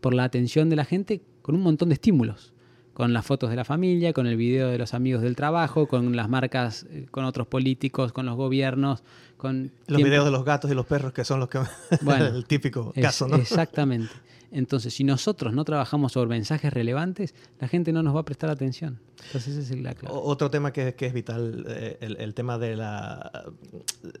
por 0.00 0.14
la 0.14 0.22
atención 0.22 0.70
de 0.70 0.76
la 0.76 0.84
gente 0.84 1.20
con 1.42 1.56
un 1.56 1.62
montón 1.62 1.88
de 1.88 1.94
estímulos 1.94 2.54
con 2.98 3.12
las 3.12 3.24
fotos 3.24 3.48
de 3.48 3.54
la 3.54 3.64
familia, 3.64 4.12
con 4.12 4.26
el 4.26 4.36
video 4.36 4.70
de 4.70 4.76
los 4.76 4.92
amigos 4.92 5.22
del 5.22 5.36
trabajo, 5.36 5.86
con 5.86 6.16
las 6.16 6.28
marcas, 6.28 6.84
eh, 6.90 7.06
con 7.12 7.24
otros 7.24 7.46
políticos, 7.46 8.12
con 8.12 8.26
los 8.26 8.34
gobiernos, 8.34 9.04
con... 9.36 9.70
Los 9.86 10.02
videos 10.02 10.24
de 10.24 10.32
los 10.32 10.44
gatos 10.44 10.68
y 10.68 10.74
los 10.74 10.84
perros, 10.84 11.12
que 11.12 11.24
son 11.24 11.38
los 11.38 11.48
que... 11.48 11.60
Bueno, 12.02 12.26
el 12.26 12.44
típico 12.44 12.92
caso, 13.00 13.28
¿no? 13.28 13.36
Exactamente. 13.36 14.12
Entonces, 14.50 14.94
si 14.94 15.04
nosotros 15.04 15.52
no 15.52 15.64
trabajamos 15.64 16.10
sobre 16.10 16.30
mensajes 16.30 16.72
relevantes, 16.72 17.36
la 17.60 17.68
gente 17.68 17.92
no 17.92 18.02
nos 18.02 18.16
va 18.16 18.20
a 18.20 18.24
prestar 18.24 18.50
atención. 18.50 18.98
Entonces, 19.26 19.56
ese 19.56 19.74
es 19.74 19.80
la 19.80 19.94
clave. 19.94 20.16
Otro 20.18 20.50
tema 20.50 20.72
que, 20.72 20.94
que 20.94 21.06
es 21.06 21.12
vital, 21.12 21.66
eh, 21.68 21.98
el, 22.00 22.34
tema 22.34 22.58
de 22.58 22.74
la, 22.74 23.44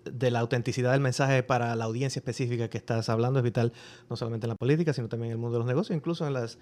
de 0.04 0.30
la 0.30 0.38
autenticidad 0.38 0.92
del 0.92 1.00
mensaje 1.00 1.42
para 1.42 1.74
la 1.74 1.84
audiencia 1.84 2.20
específica 2.20 2.68
que 2.68 2.78
estás 2.78 3.08
hablando 3.08 3.40
es 3.40 3.44
vital 3.44 3.72
no 4.08 4.14
solamente 4.14 4.46
en 4.46 4.50
la 4.50 4.56
política, 4.56 4.92
sino 4.92 5.08
también 5.08 5.30
en 5.30 5.32
el 5.32 5.38
mundo 5.38 5.54
de 5.54 5.58
los 5.60 5.66
negocios, 5.66 5.96
incluso 5.96 6.26
en, 6.26 6.34
las, 6.34 6.58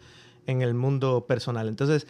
en 0.46 0.62
el 0.62 0.74
mundo 0.74 1.26
personal. 1.26 1.68
Entonces, 1.68 2.06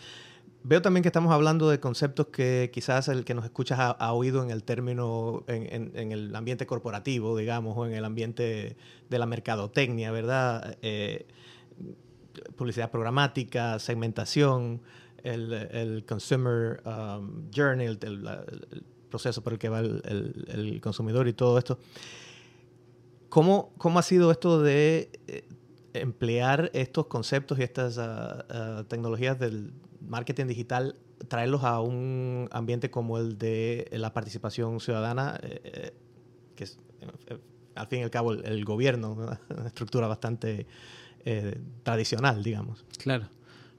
Veo 0.69 0.83
también 0.83 1.03
que 1.03 1.09
estamos 1.11 1.33
hablando 1.33 1.71
de 1.71 1.79
conceptos 1.79 2.27
que 2.27 2.73
quizás 2.75 3.07
el 3.07 3.25
que 3.25 3.35
nos 3.35 3.45
escuchas 3.45 3.79
ha, 3.79 4.13
oído 4.13 4.43
en 4.43 4.51
el 4.51 4.65
término, 4.65 5.45
en, 5.47 6.11
el 6.11 6.35
ambiente 6.35 6.67
corporativo, 6.67 7.37
digamos, 7.37 7.79
o 7.79 7.87
en 7.87 7.93
el 7.93 8.05
ambiente 8.05 8.77
de 9.09 9.19
la 9.21 9.27
mercadotecnia, 9.27 10.11
¿verdad? 10.11 10.77
Eh, 10.83 11.29
publicidad 12.57 12.91
programática, 12.91 13.79
segmentación, 13.79 14.83
el, 15.23 15.53
el 15.53 16.05
consumer 16.05 16.83
um, 16.85 17.49
journey, 17.55 17.87
el, 17.87 18.29
proceso 19.09 19.45
por 19.45 19.53
el 19.53 19.61
que 19.61 19.69
va 19.69 19.79
el, 19.79 20.81
consumidor 20.83 21.29
y 21.29 21.33
todo 21.33 21.59
esto. 21.59 21.79
¿Cómo, 23.29 23.73
¿Cómo, 23.79 24.01
ha 24.01 24.03
sido 24.03 24.33
esto 24.33 24.61
de 24.61 25.11
eh, 25.29 25.45
emplear 26.01 26.71
estos 26.75 27.07
conceptos 27.07 27.59
y 27.59 27.63
estas 27.63 27.99
ah, 27.99 28.85
tecnologías 28.89 29.39
del 29.39 29.73
marketing 30.01 30.47
digital, 30.47 30.97
traerlos 31.29 31.65
a 31.65 31.81
un 31.81 32.49
ambiente 32.53 32.91
como 32.91 33.19
el 33.19 33.39
de 33.39 33.89
la 33.93 34.13
participación 34.13 34.81
ciudadana, 34.81 35.39
eh, 35.43 35.61
eh, 35.65 35.95
que 36.55 36.65
es 36.65 36.79
al 37.75 37.87
fin 37.89 38.01
y 38.01 38.03
al 38.03 38.11
cabo 38.11 38.33
el, 38.33 38.65
gobierno, 38.65 39.13
una 39.51 39.67
estructura 39.67 40.07
bastante 40.07 40.67
eh, 41.25 41.59
tradicional, 41.83 42.43
digamos. 42.43 42.85
Claro. 42.99 43.29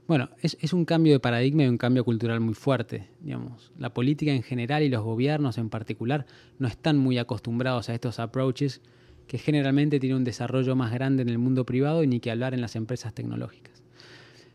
Bueno, 0.08 0.30
es, 0.42 0.58
es, 0.62 0.72
un 0.72 0.86
cambio 0.86 1.12
de 1.12 1.20
paradigma 1.20 1.64
y 1.64 1.68
un 1.68 1.78
cambio 1.78 2.06
cultural 2.06 2.40
muy 2.40 2.54
fuerte, 2.54 3.10
digamos. 3.20 3.74
La 3.78 3.94
política 3.94 4.32
en 4.32 4.42
general 4.42 4.84
y 4.84 4.90
los 4.90 5.04
gobiernos 5.04 5.58
en 5.58 5.70
particular 5.70 6.26
no 6.60 6.68
están 6.70 6.98
muy 6.98 7.18
acostumbrados 7.18 7.90
a 7.90 7.94
estos 7.94 8.20
approaches 8.20 8.82
que 9.28 9.38
generalmente 9.38 10.00
tienen 10.00 10.18
un 10.18 10.24
desarrollo 10.24 10.76
más 10.76 10.92
grande 10.94 11.22
en 11.22 11.30
el 11.30 11.38
mundo 11.38 11.66
privado 11.66 12.04
y 12.04 12.08
ni 12.08 12.20
que 12.20 12.32
hablar 12.32 12.54
en 12.54 12.62
las 12.62 12.76
empresas 12.76 13.14
tecnológicas. 13.14 13.84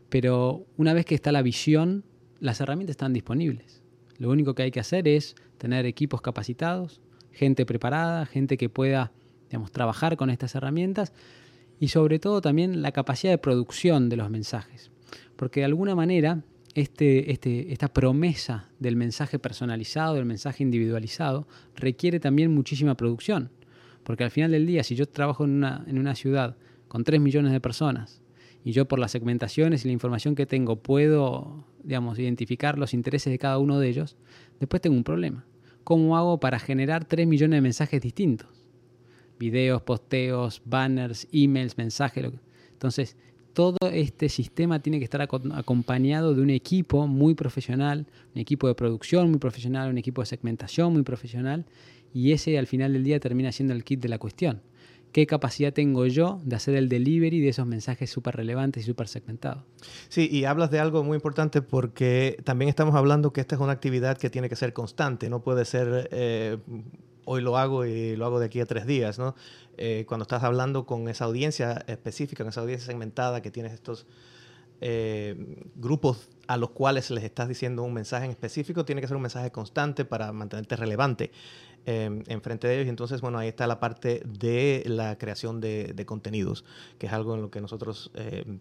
Pero 0.09 0.65
una 0.77 0.93
vez 0.93 1.05
que 1.05 1.15
está 1.15 1.31
la 1.31 1.41
visión, 1.41 2.03
las 2.39 2.59
herramientas 2.59 2.93
están 2.93 3.13
disponibles. 3.13 3.81
Lo 4.17 4.29
único 4.29 4.53
que 4.55 4.63
hay 4.63 4.71
que 4.71 4.79
hacer 4.79 5.07
es 5.07 5.35
tener 5.57 5.85
equipos 5.85 6.21
capacitados, 6.21 7.01
gente 7.31 7.65
preparada, 7.65 8.25
gente 8.25 8.57
que 8.57 8.69
pueda 8.69 9.11
digamos, 9.49 9.71
trabajar 9.71 10.17
con 10.17 10.29
estas 10.29 10.55
herramientas 10.55 11.13
y 11.79 11.89
sobre 11.89 12.19
todo 12.19 12.41
también 12.41 12.81
la 12.81 12.91
capacidad 12.91 13.31
de 13.31 13.37
producción 13.37 14.09
de 14.09 14.17
los 14.17 14.29
mensajes. 14.29 14.91
Porque 15.35 15.61
de 15.61 15.65
alguna 15.65 15.95
manera 15.95 16.43
este, 16.75 17.31
este, 17.31 17.71
esta 17.71 17.87
promesa 17.87 18.69
del 18.79 18.95
mensaje 18.95 19.37
personalizado, 19.39 20.15
del 20.15 20.25
mensaje 20.25 20.63
individualizado, 20.63 21.47
requiere 21.75 22.19
también 22.19 22.53
muchísima 22.53 22.95
producción. 22.95 23.51
Porque 24.03 24.23
al 24.23 24.31
final 24.31 24.51
del 24.51 24.65
día, 24.65 24.83
si 24.83 24.95
yo 24.95 25.07
trabajo 25.07 25.45
en 25.45 25.51
una, 25.51 25.83
en 25.87 25.97
una 25.97 26.15
ciudad 26.15 26.57
con 26.87 27.03
3 27.03 27.19
millones 27.21 27.51
de 27.51 27.59
personas 27.59 28.21
y 28.63 28.71
yo 28.71 28.87
por 28.87 28.99
las 28.99 29.11
segmentaciones 29.11 29.83
y 29.83 29.87
la 29.87 29.93
información 29.93 30.35
que 30.35 30.45
tengo 30.45 30.77
puedo, 30.77 31.65
digamos, 31.83 32.19
identificar 32.19 32.77
los 32.77 32.93
intereses 32.93 33.31
de 33.31 33.39
cada 33.39 33.57
uno 33.57 33.79
de 33.79 33.89
ellos, 33.89 34.17
después 34.59 34.81
tengo 34.81 34.95
un 34.95 35.03
problema. 35.03 35.45
¿Cómo 35.83 36.17
hago 36.17 36.39
para 36.39 36.59
generar 36.59 37.05
3 37.05 37.27
millones 37.27 37.57
de 37.57 37.61
mensajes 37.61 38.01
distintos? 38.01 38.63
videos, 39.43 39.81
posteos, 39.81 40.61
banners, 40.65 41.27
emails, 41.31 41.77
mensajes. 41.77 42.31
Entonces, 42.71 43.17
todo 43.53 43.77
este 43.91 44.29
sistema 44.29 44.79
tiene 44.79 44.99
que 44.99 45.03
estar 45.03 45.21
acompañado 45.21 46.33
de 46.33 46.41
un 46.41 46.49
equipo 46.49 47.07
muy 47.07 47.35
profesional, 47.35 48.07
un 48.33 48.41
equipo 48.41 48.67
de 48.67 48.75
producción 48.75 49.29
muy 49.29 49.39
profesional, 49.39 49.89
un 49.89 49.97
equipo 49.97 50.21
de 50.21 50.27
segmentación 50.27 50.93
muy 50.93 51.03
profesional, 51.03 51.65
y 52.13 52.31
ese 52.31 52.57
al 52.57 52.67
final 52.67 52.93
del 52.93 53.03
día 53.03 53.19
termina 53.19 53.51
siendo 53.51 53.73
el 53.73 53.83
kit 53.83 54.01
de 54.01 54.09
la 54.09 54.19
cuestión. 54.19 54.61
¿Qué 55.11 55.27
capacidad 55.27 55.71
tengo 55.71 56.07
yo 56.07 56.41
de 56.43 56.55
hacer 56.55 56.73
el 56.73 56.89
delivery 56.89 57.39
de 57.39 57.49
esos 57.49 57.67
mensajes 57.67 58.09
súper 58.09 58.35
relevantes 58.35 58.83
y 58.83 58.85
súper 58.87 59.07
segmentados? 59.07 59.63
Sí, 60.09 60.27
y 60.31 60.45
hablas 60.45 60.71
de 60.71 60.79
algo 60.79 61.03
muy 61.03 61.15
importante 61.15 61.61
porque 61.61 62.37
también 62.43 62.67
estamos 62.67 62.95
hablando 62.95 63.31
que 63.31 63.41
esta 63.41 63.53
es 63.53 63.61
una 63.61 63.73
actividad 63.73 64.17
que 64.17 64.31
tiene 64.31 64.49
que 64.49 64.55
ser 64.55 64.73
constante, 64.73 65.29
no 65.29 65.43
puede 65.43 65.65
ser 65.65 66.09
eh, 66.11 66.57
hoy 67.25 67.41
lo 67.41 67.57
hago 67.57 67.85
y 67.85 68.15
lo 68.15 68.25
hago 68.25 68.39
de 68.39 68.47
aquí 68.47 68.59
a 68.59 68.65
tres 68.65 68.87
días, 68.87 69.19
¿no? 69.19 69.35
Eh, 69.77 70.05
cuando 70.07 70.23
estás 70.23 70.43
hablando 70.43 70.85
con 70.87 71.07
esa 71.07 71.25
audiencia 71.25 71.83
específica, 71.87 72.43
con 72.43 72.49
esa 72.49 72.61
audiencia 72.61 72.87
segmentada, 72.87 73.41
que 73.41 73.51
tienes 73.51 73.73
estos 73.73 74.07
eh, 74.81 75.35
grupos 75.75 76.29
a 76.47 76.57
los 76.57 76.71
cuales 76.71 77.09
les 77.11 77.23
estás 77.23 77.47
diciendo 77.47 77.83
un 77.83 77.93
mensaje 77.93 78.25
en 78.25 78.31
específico, 78.31 78.83
tiene 78.83 78.99
que 78.99 79.07
ser 79.07 79.15
un 79.15 79.21
mensaje 79.21 79.51
constante 79.51 80.05
para 80.05 80.31
mantenerte 80.33 80.75
relevante 80.75 81.31
eh, 81.85 82.23
en 82.27 82.41
frente 82.41 82.67
de 82.67 82.75
ellos. 82.75 82.85
Y 82.87 82.89
entonces, 82.89 83.21
bueno, 83.21 83.37
ahí 83.37 83.47
está 83.47 83.67
la 83.67 83.79
parte 83.79 84.21
de 84.25 84.83
la 84.85 85.17
creación 85.17 85.61
de, 85.61 86.03
contenidos, 86.05 86.65
que 86.97 87.07
es 87.07 87.13
algo 87.13 87.35
en 87.35 87.41
lo 87.41 87.51
que 87.51 87.61
nosotros 87.61 88.11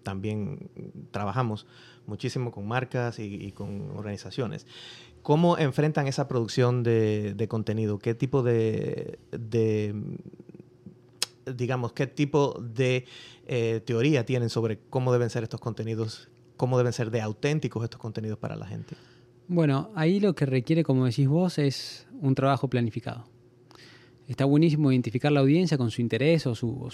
también 0.03 0.71
trabajamos 1.11 1.67
muchísimo 2.07 2.51
con 2.51 2.67
marcas 2.67 3.19
y 3.19 3.53
con 3.53 3.91
organizaciones. 3.97 4.67
¿Cómo 5.23 5.57
enfrentan 5.57 6.09
esa 6.09 6.27
producción 6.27 6.83
de, 6.83 7.47
contenido? 7.49 8.01
¿Qué 8.01 8.15
tipo 8.15 8.43
de, 8.43 9.19
digamos, 11.47 11.93
qué 11.93 12.09
tipo 12.09 12.61
de 12.61 13.07
eh, 13.47 13.81
teoría 13.85 14.27
tienen 14.27 14.51
sobre 14.51 14.81
cómo 14.91 15.13
deben 15.13 15.31
ser 15.31 15.45
estos 15.45 15.61
contenidos, 15.61 16.29
cómo 16.57 16.77
deben 16.77 16.93
ser 16.93 17.13
de 17.13 17.21
auténticos 17.21 17.85
estos 17.85 18.01
contenidos 18.01 18.37
para 18.39 18.57
la 18.57 18.67
gente? 18.67 18.97
Bueno, 19.53 19.91
ahí 19.95 20.19
lo 20.19 20.35
que 20.35 20.47
requiere, 20.47 20.83
como 20.83 21.05
decís 21.05 21.29
vos, 21.29 21.59
es 21.59 22.07
un 22.23 22.35
trabajo 22.35 22.69
planificado. 22.69 23.27
Está 24.27 24.47
buenísimo 24.47 24.91
identificar 24.91 25.31
la 25.31 25.41
audiencia 25.41 25.77
con 25.77 25.91
su 25.91 26.01
interés 26.01 26.47
o 26.47 26.55
su, 26.55 26.89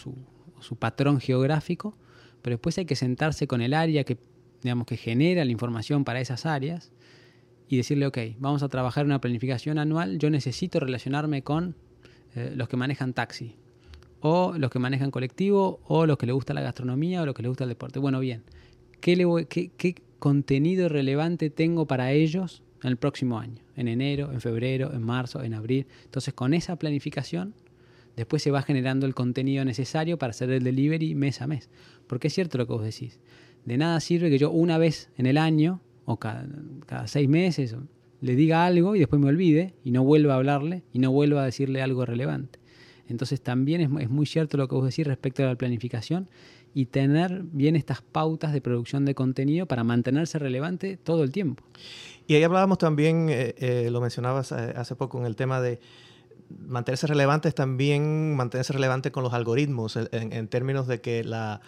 su 0.58 0.76
patrón 0.76 1.20
geográfico, 1.20 1.96
pero 2.42 2.56
después 2.56 2.76
hay 2.78 2.84
que 2.84 2.96
sentarse 2.96 3.46
con 3.46 3.60
el 3.60 3.74
área 3.74 4.02
que, 4.02 4.18
digamos, 4.60 4.88
que 4.88 4.96
genera 4.96 5.44
la 5.44 5.52
información 5.52 6.02
para 6.02 6.20
esas 6.20 6.46
áreas 6.46 6.90
y 7.68 7.76
decirle, 7.76 8.08
ok, 8.08 8.18
vamos 8.40 8.64
a 8.64 8.68
trabajar 8.68 9.06
una 9.06 9.20
planificación 9.20 9.78
anual, 9.78 10.18
yo 10.18 10.28
necesito 10.28 10.80
relacionarme 10.80 11.42
con 11.42 11.76
eh, 12.34 12.54
los 12.56 12.68
que 12.68 12.76
manejan 12.76 13.12
taxi, 13.12 13.54
o 14.18 14.54
los 14.58 14.72
que 14.72 14.80
manejan 14.80 15.12
colectivo, 15.12 15.78
o 15.86 16.06
los 16.06 16.18
que 16.18 16.26
les 16.26 16.34
gusta 16.34 16.54
la 16.54 16.62
gastronomía, 16.62 17.22
o 17.22 17.26
los 17.26 17.36
que 17.36 17.42
les 17.42 17.50
gusta 17.50 17.62
el 17.62 17.70
deporte. 17.70 18.00
Bueno, 18.00 18.18
bien, 18.18 18.42
¿qué, 19.00 19.14
le 19.14 19.46
qué, 19.46 19.70
qué 19.76 19.94
contenido 20.18 20.88
relevante 20.88 21.50
tengo 21.50 21.86
para 21.86 22.12
ellos 22.12 22.62
en 22.82 22.90
el 22.90 22.96
próximo 22.96 23.38
año? 23.38 23.62
En 23.76 23.88
enero, 23.88 24.32
en 24.32 24.40
febrero, 24.40 24.92
en 24.92 25.02
marzo, 25.02 25.42
en 25.42 25.54
abril. 25.54 25.86
Entonces, 26.04 26.34
con 26.34 26.54
esa 26.54 26.76
planificación, 26.76 27.54
después 28.16 28.42
se 28.42 28.50
va 28.50 28.62
generando 28.62 29.06
el 29.06 29.14
contenido 29.14 29.64
necesario 29.64 30.18
para 30.18 30.30
hacer 30.30 30.50
el 30.50 30.64
delivery 30.64 31.14
mes 31.14 31.40
a 31.40 31.46
mes. 31.46 31.70
Porque 32.06 32.28
es 32.28 32.34
cierto 32.34 32.58
lo 32.58 32.66
que 32.66 32.72
vos 32.72 32.84
decís. 32.84 33.20
De 33.64 33.76
nada 33.76 34.00
sirve 34.00 34.30
que 34.30 34.38
yo 34.38 34.50
una 34.50 34.78
vez 34.78 35.10
en 35.16 35.26
el 35.26 35.38
año 35.38 35.80
o 36.04 36.18
cada, 36.18 36.46
seis 37.06 37.28
meses 37.28 37.76
le 38.20 38.34
diga 38.34 38.64
algo 38.64 38.96
y 38.96 38.98
después 38.98 39.20
me 39.20 39.28
olvide 39.28 39.74
y 39.84 39.90
no 39.90 40.02
vuelva 40.04 40.34
a 40.34 40.36
hablarle 40.38 40.82
y 40.92 40.98
no 40.98 41.12
vuelva 41.12 41.42
a 41.42 41.44
decirle 41.44 41.82
algo 41.82 42.06
relevante. 42.06 42.58
Entonces 43.08 43.40
también 43.40 43.80
es, 43.80 44.10
muy 44.10 44.26
cierto 44.26 44.56
lo 44.56 44.68
que 44.68 44.74
vos 44.74 44.84
decís 44.84 45.06
respecto 45.06 45.42
a 45.42 45.46
la 45.46 45.54
planificación 45.54 46.28
y 46.74 46.86
tener 46.86 47.42
bien 47.44 47.76
estas 47.76 48.02
pautas 48.02 48.52
de 48.52 48.60
producción 48.60 49.04
de 49.04 49.14
contenido 49.14 49.66
para 49.66 49.84
mantenerse 49.84 50.38
relevante 50.38 50.96
todo 50.96 51.24
el 51.24 51.32
tiempo. 51.32 51.64
Y 52.26 52.34
ahí 52.34 52.42
hablábamos 52.42 52.78
también, 52.78 53.28
eh, 53.30 53.54
eh, 53.58 53.88
lo 53.90 54.00
mencionabas 54.00 54.52
eh, 54.52 54.74
hace 54.76 54.94
poco, 54.94 55.18
en 55.18 55.26
el 55.26 55.36
tema 55.36 55.60
de 55.60 55.80
mantenerse 56.66 57.06
relevante 57.06 57.48
es 57.48 57.54
también 57.54 58.34
mantenerse 58.36 58.72
relevante 58.72 59.12
con 59.12 59.22
los 59.22 59.34
algoritmos, 59.34 59.98
en 60.12 60.48
términos 60.48 60.86
de 60.86 61.02
que 61.02 61.22
la, 61.22 61.60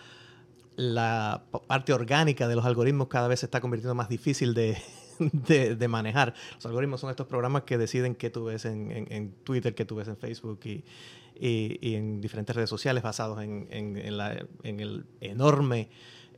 la 0.76 1.42
parte 1.66 1.92
orgánica 1.92 2.49
de 2.49 2.57
los 2.57 2.64
algoritmos 2.64 3.09
cada 3.09 3.28
vez 3.28 3.40
se 3.40 3.47
está 3.47 3.61
convirtiendo 3.61 3.95
más 3.95 4.09
difícil 4.09 4.54
de, 4.54 4.78
de, 5.76 5.88
manejar. 5.88 6.35
Los 6.54 6.66
algoritmos 6.66 7.00
son 7.00 7.11
estos 7.11 7.26
programas 7.26 7.64
que 7.64 7.76
deciden 7.76 8.14
qué 8.14 8.30
tú 8.30 8.45
ves 8.45 8.64
en, 8.64 8.90
en, 8.90 9.33
Twitter, 9.45 9.75
qué 9.75 9.85
tú 9.85 9.97
ves 9.97 10.09
en 10.09 10.16
Facebook 10.16 10.61
y, 10.64 10.85
y, 11.40 11.94
en 11.94 12.20
diferentes 12.20 12.54
redes 12.54 12.68
sociales 12.68 13.02
basados 13.02 13.42
en, 13.42 13.66
en 13.70 14.80
el 14.80 15.06
enorme 15.20 15.88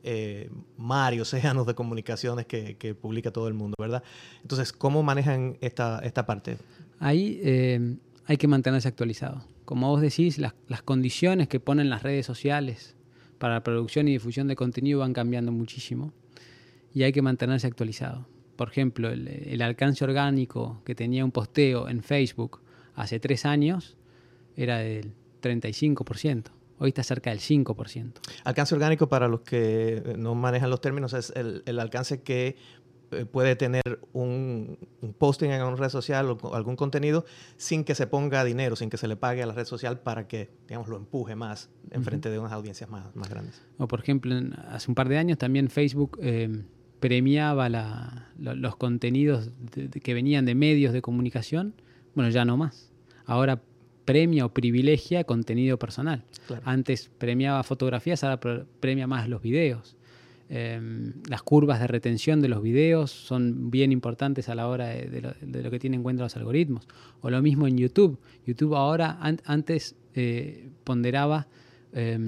eh, 0.04 0.50
mar 0.78 1.14
y 1.14 1.20
océanos 1.20 1.64
de 1.64 1.76
comunicaciones 1.76 2.46
que, 2.46 2.76
que, 2.76 2.92
publica 2.92 3.30
todo 3.30 3.46
el 3.46 3.54
mundo, 3.54 3.76
¿verdad? 3.78 4.02
Entonces, 4.42 4.72
¿cómo 4.72 5.04
manejan 5.04 5.58
esta, 5.60 6.00
esta 6.00 6.26
parte? 6.26 6.56
Ahí 6.98 7.40
eh, 7.44 7.98
hay 8.26 8.36
que 8.36 8.48
mantenerse 8.48 8.88
actualizado. 8.88 9.44
Como 9.64 9.88
vos 9.88 10.00
decís, 10.00 10.38
las, 10.38 10.54
las 10.66 10.82
condiciones 10.82 11.46
que 11.46 11.60
ponen 11.60 11.88
las 11.88 12.02
redes 12.02 12.26
sociales 12.26 12.96
para 13.38 13.54
la 13.54 13.62
producción 13.62 14.08
y 14.08 14.12
difusión 14.12 14.48
de 14.48 14.56
contenido 14.56 15.00
van 15.00 15.12
cambiando 15.12 15.52
muchísimo. 15.52 16.12
y 16.92 17.04
hay 17.04 17.12
que 17.12 17.22
mantenerse 17.22 17.68
actualizado. 17.68 18.26
Por 18.56 18.70
ejemplo, 18.70 19.08
el, 19.08 19.28
el 19.28 19.62
alcance 19.62 20.02
orgánico 20.02 20.82
que 20.84 20.96
tenía 20.96 21.24
un 21.24 21.30
posteo 21.30 21.88
en 21.88 22.02
Facebook 22.02 22.60
hace 22.96 23.20
tres 23.20 23.46
años 23.46 23.96
era 24.56 24.78
del 24.78 25.12
35%. 25.42 26.44
Hoy 26.78 26.88
está 26.88 27.02
cerca 27.04 27.30
del 27.30 27.38
5%. 27.38 28.12
Alcance 28.44 28.74
orgánico, 28.74 29.08
para 29.08 29.28
los 29.28 29.42
que 29.42 30.14
no 30.18 30.34
manejan 30.34 30.68
los 30.68 30.80
términos, 30.80 31.12
es 31.12 31.32
el, 31.36 31.62
el 31.66 31.78
alcance 31.78 32.22
que 32.22 32.56
eh, 33.12 33.24
puede 33.24 33.56
tener 33.56 34.00
un, 34.12 34.78
un, 35.00 35.12
posting 35.12 35.50
en 35.50 35.62
una 35.62 35.76
red 35.76 35.90
social 35.90 36.30
o 36.30 36.54
algún 36.54 36.76
contenido 36.76 37.24
sin 37.56 37.84
que 37.84 37.94
se 37.94 38.06
ponga 38.06 38.42
dinero, 38.42 38.74
sin 38.74 38.90
que 38.90 38.96
se 38.96 39.06
le 39.06 39.16
pague 39.16 39.42
a 39.42 39.46
la 39.46 39.52
red 39.52 39.66
social 39.66 40.00
para 40.00 40.26
que, 40.26 40.50
digamos, 40.66 40.88
lo 40.88 40.96
empuje 40.96 41.36
más 41.36 41.70
en 41.90 42.00
uh 42.00 42.02
-huh. 42.02 42.04
frente 42.04 42.30
de 42.30 42.38
unas 42.38 42.52
audiencias 42.52 42.88
más, 42.90 43.14
más, 43.14 43.28
grandes. 43.28 43.62
O, 43.78 43.86
por 43.86 44.00
ejemplo, 44.00 44.34
hace 44.68 44.90
un 44.90 44.94
par 44.94 45.08
de 45.08 45.18
años 45.18 45.38
también 45.38 45.68
Facebook 45.68 46.18
eh, 46.22 46.64
premiaba 47.00 47.68
la, 47.68 48.30
lo, 48.38 48.54
los 48.54 48.76
contenidos 48.76 49.50
de, 49.74 49.88
de 49.88 50.00
que 50.00 50.14
venían 50.14 50.46
de 50.46 50.54
medios 50.54 50.92
de 50.92 51.02
comunicación. 51.02 51.74
Bueno, 52.14 52.30
ya 52.30 52.44
no 52.44 52.56
más. 52.56 52.90
Ahora 53.24 53.62
premia 54.04 54.46
o 54.46 54.52
privilegia 54.52 55.24
contenido 55.24 55.78
personal. 55.78 56.24
Claro. 56.46 56.62
Antes 56.64 57.10
premiaba 57.18 57.62
fotografías, 57.62 58.24
ahora 58.24 58.40
premia 58.80 59.06
más 59.06 59.28
los 59.28 59.42
videos. 59.42 59.96
Eh, 60.54 61.12
las 61.30 61.42
curvas 61.42 61.80
de 61.80 61.86
retención 61.86 62.42
de 62.42 62.48
los 62.48 62.62
videos 62.62 63.10
son 63.10 63.70
bien 63.70 63.90
importantes 63.90 64.50
a 64.50 64.54
la 64.54 64.68
hora 64.68 64.88
de, 64.88 65.08
de, 65.08 65.20
lo, 65.22 65.34
de, 65.40 65.62
lo, 65.62 65.70
que 65.70 65.78
tienen 65.78 66.00
en 66.00 66.02
cuenta 66.02 66.22
los 66.24 66.36
algoritmos. 66.36 66.86
O 67.22 67.30
lo 67.30 67.40
mismo 67.40 67.66
en 67.66 67.78
YouTube. 67.78 68.18
YouTube 68.46 68.74
ahora, 68.76 69.16
an 69.20 69.40
antes 69.46 69.96
eh, 70.14 70.68
ponderaba 70.84 71.46
eh, 71.94 72.18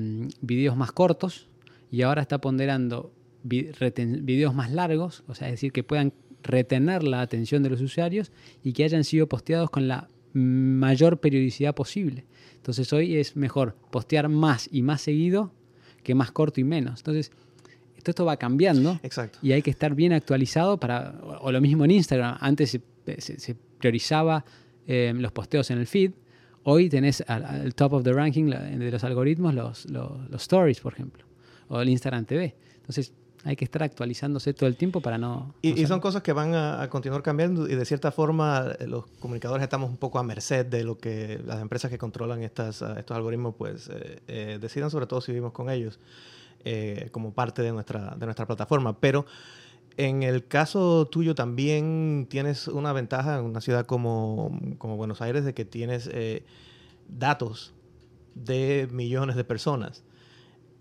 videos 0.40 0.76
más 0.76 0.92
cortos 0.92 1.48
y 1.90 2.02
ahora 2.02 2.22
está 2.22 2.40
ponderando 2.40 3.12
vi 3.42 3.70
videos 4.22 4.54
más 4.54 4.72
largos, 4.72 5.22
o 5.28 5.34
sea, 5.34 5.48
es 5.48 5.54
decir, 5.54 5.70
que 5.70 5.84
puedan 5.84 6.12
retener 6.42 7.02
la 7.02 7.20
atención 7.20 7.62
de 7.62 7.70
los 7.70 7.80
usuarios 7.80 8.32
y 8.62 8.72
que 8.72 8.84
hayan 8.84 9.04
sido 9.04 9.28
posteados 9.28 9.70
con 9.70 9.86
la 9.86 10.08
mayor 10.34 11.18
periodicidad 11.20 11.74
posible. 11.74 12.26
Entonces 12.56 12.92
hoy 12.92 13.16
es 13.16 13.36
mejor 13.36 13.76
postear 13.90 14.28
más 14.28 14.68
y 14.70 14.82
más 14.82 15.00
seguido 15.00 15.52
que 16.02 16.14
más 16.14 16.30
corto 16.32 16.60
y 16.60 16.64
menos. 16.64 17.00
Entonces, 17.00 17.30
todo 18.04 18.10
esto 18.10 18.24
va 18.26 18.36
cambiando 18.36 19.00
Exacto. 19.02 19.38
y 19.40 19.52
hay 19.52 19.62
que 19.62 19.70
estar 19.70 19.94
bien 19.94 20.12
actualizado 20.12 20.78
para, 20.78 21.14
o, 21.40 21.50
lo 21.50 21.60
mismo 21.62 21.86
en 21.86 21.92
Instagram, 21.92 22.36
antes 22.40 22.70
se, 22.70 22.82
se, 23.18 23.40
se 23.40 23.54
priorizaba 23.54 24.44
eh, 24.86 25.12
los 25.16 25.32
posteos 25.32 25.70
en 25.70 25.78
el 25.78 25.86
feed, 25.86 26.12
hoy 26.64 26.90
tenés 26.90 27.24
al, 27.26 27.44
al, 27.44 27.74
top 27.74 27.94
of 27.94 28.04
the 28.04 28.12
ranking 28.12 28.50
de 28.50 28.90
los 28.90 29.02
algoritmos 29.04 29.54
los, 29.54 29.90
los, 29.90 30.28
los, 30.28 30.42
stories, 30.42 30.80
por 30.80 30.92
ejemplo, 30.92 31.24
o 31.68 31.80
el 31.80 31.88
Instagram 31.88 32.26
TV. 32.26 32.54
Entonces 32.76 33.14
hay 33.44 33.56
que 33.56 33.64
estar 33.64 33.82
actualizándose 33.82 34.54
todo 34.54 34.68
el 34.68 34.76
tiempo 34.76 35.00
para 35.00 35.18
no... 35.18 35.54
Y, 35.62 35.72
no 35.72 35.80
y 35.82 35.86
son 35.86 36.00
cosas 36.00 36.22
que 36.22 36.32
van 36.32 36.54
a, 36.54 36.82
a, 36.82 36.90
continuar 36.90 37.22
cambiando 37.22 37.68
y 37.68 37.74
de 37.74 37.84
cierta 37.84 38.10
forma 38.10 38.72
eh, 38.78 38.86
los 38.86 39.06
comunicadores 39.20 39.62
estamos 39.62 39.90
un 39.90 39.98
poco 39.98 40.18
a 40.18 40.22
merced 40.22 40.66
de 40.66 40.82
lo 40.82 40.96
que 40.96 41.40
las 41.44 41.60
empresas 41.60 41.90
que 41.90 41.98
controlan 41.98 42.42
estas, 42.42 42.82
estos 42.82 43.16
algoritmos 43.16 43.54
pues 43.56 43.90
eh, 43.92 44.20
eh, 44.26 44.58
decidan, 44.60 44.90
sobre 44.90 45.06
todo 45.06 45.20
si 45.20 45.32
vivimos 45.32 45.52
con 45.52 45.70
ellos. 45.70 45.98
Eh, 46.66 47.10
como 47.12 47.34
parte 47.34 47.60
de 47.60 47.72
nuestra, 47.72 48.16
de 48.18 48.24
nuestra 48.24 48.46
plataforma. 48.46 48.98
Pero 48.98 49.26
en 49.98 50.22
el 50.22 50.46
caso 50.46 51.06
tuyo 51.06 51.34
también 51.34 52.26
tienes 52.30 52.68
una 52.68 52.94
ventaja 52.94 53.38
en 53.38 53.44
una 53.44 53.60
ciudad 53.60 53.84
como, 53.84 54.58
como 54.78 54.96
Buenos 54.96 55.20
Aires 55.20 55.44
de 55.44 55.52
que 55.52 55.66
tienes 55.66 56.08
eh, 56.10 56.42
datos 57.06 57.74
de 58.34 58.88
millones 58.90 59.36
de 59.36 59.44
personas. 59.44 60.03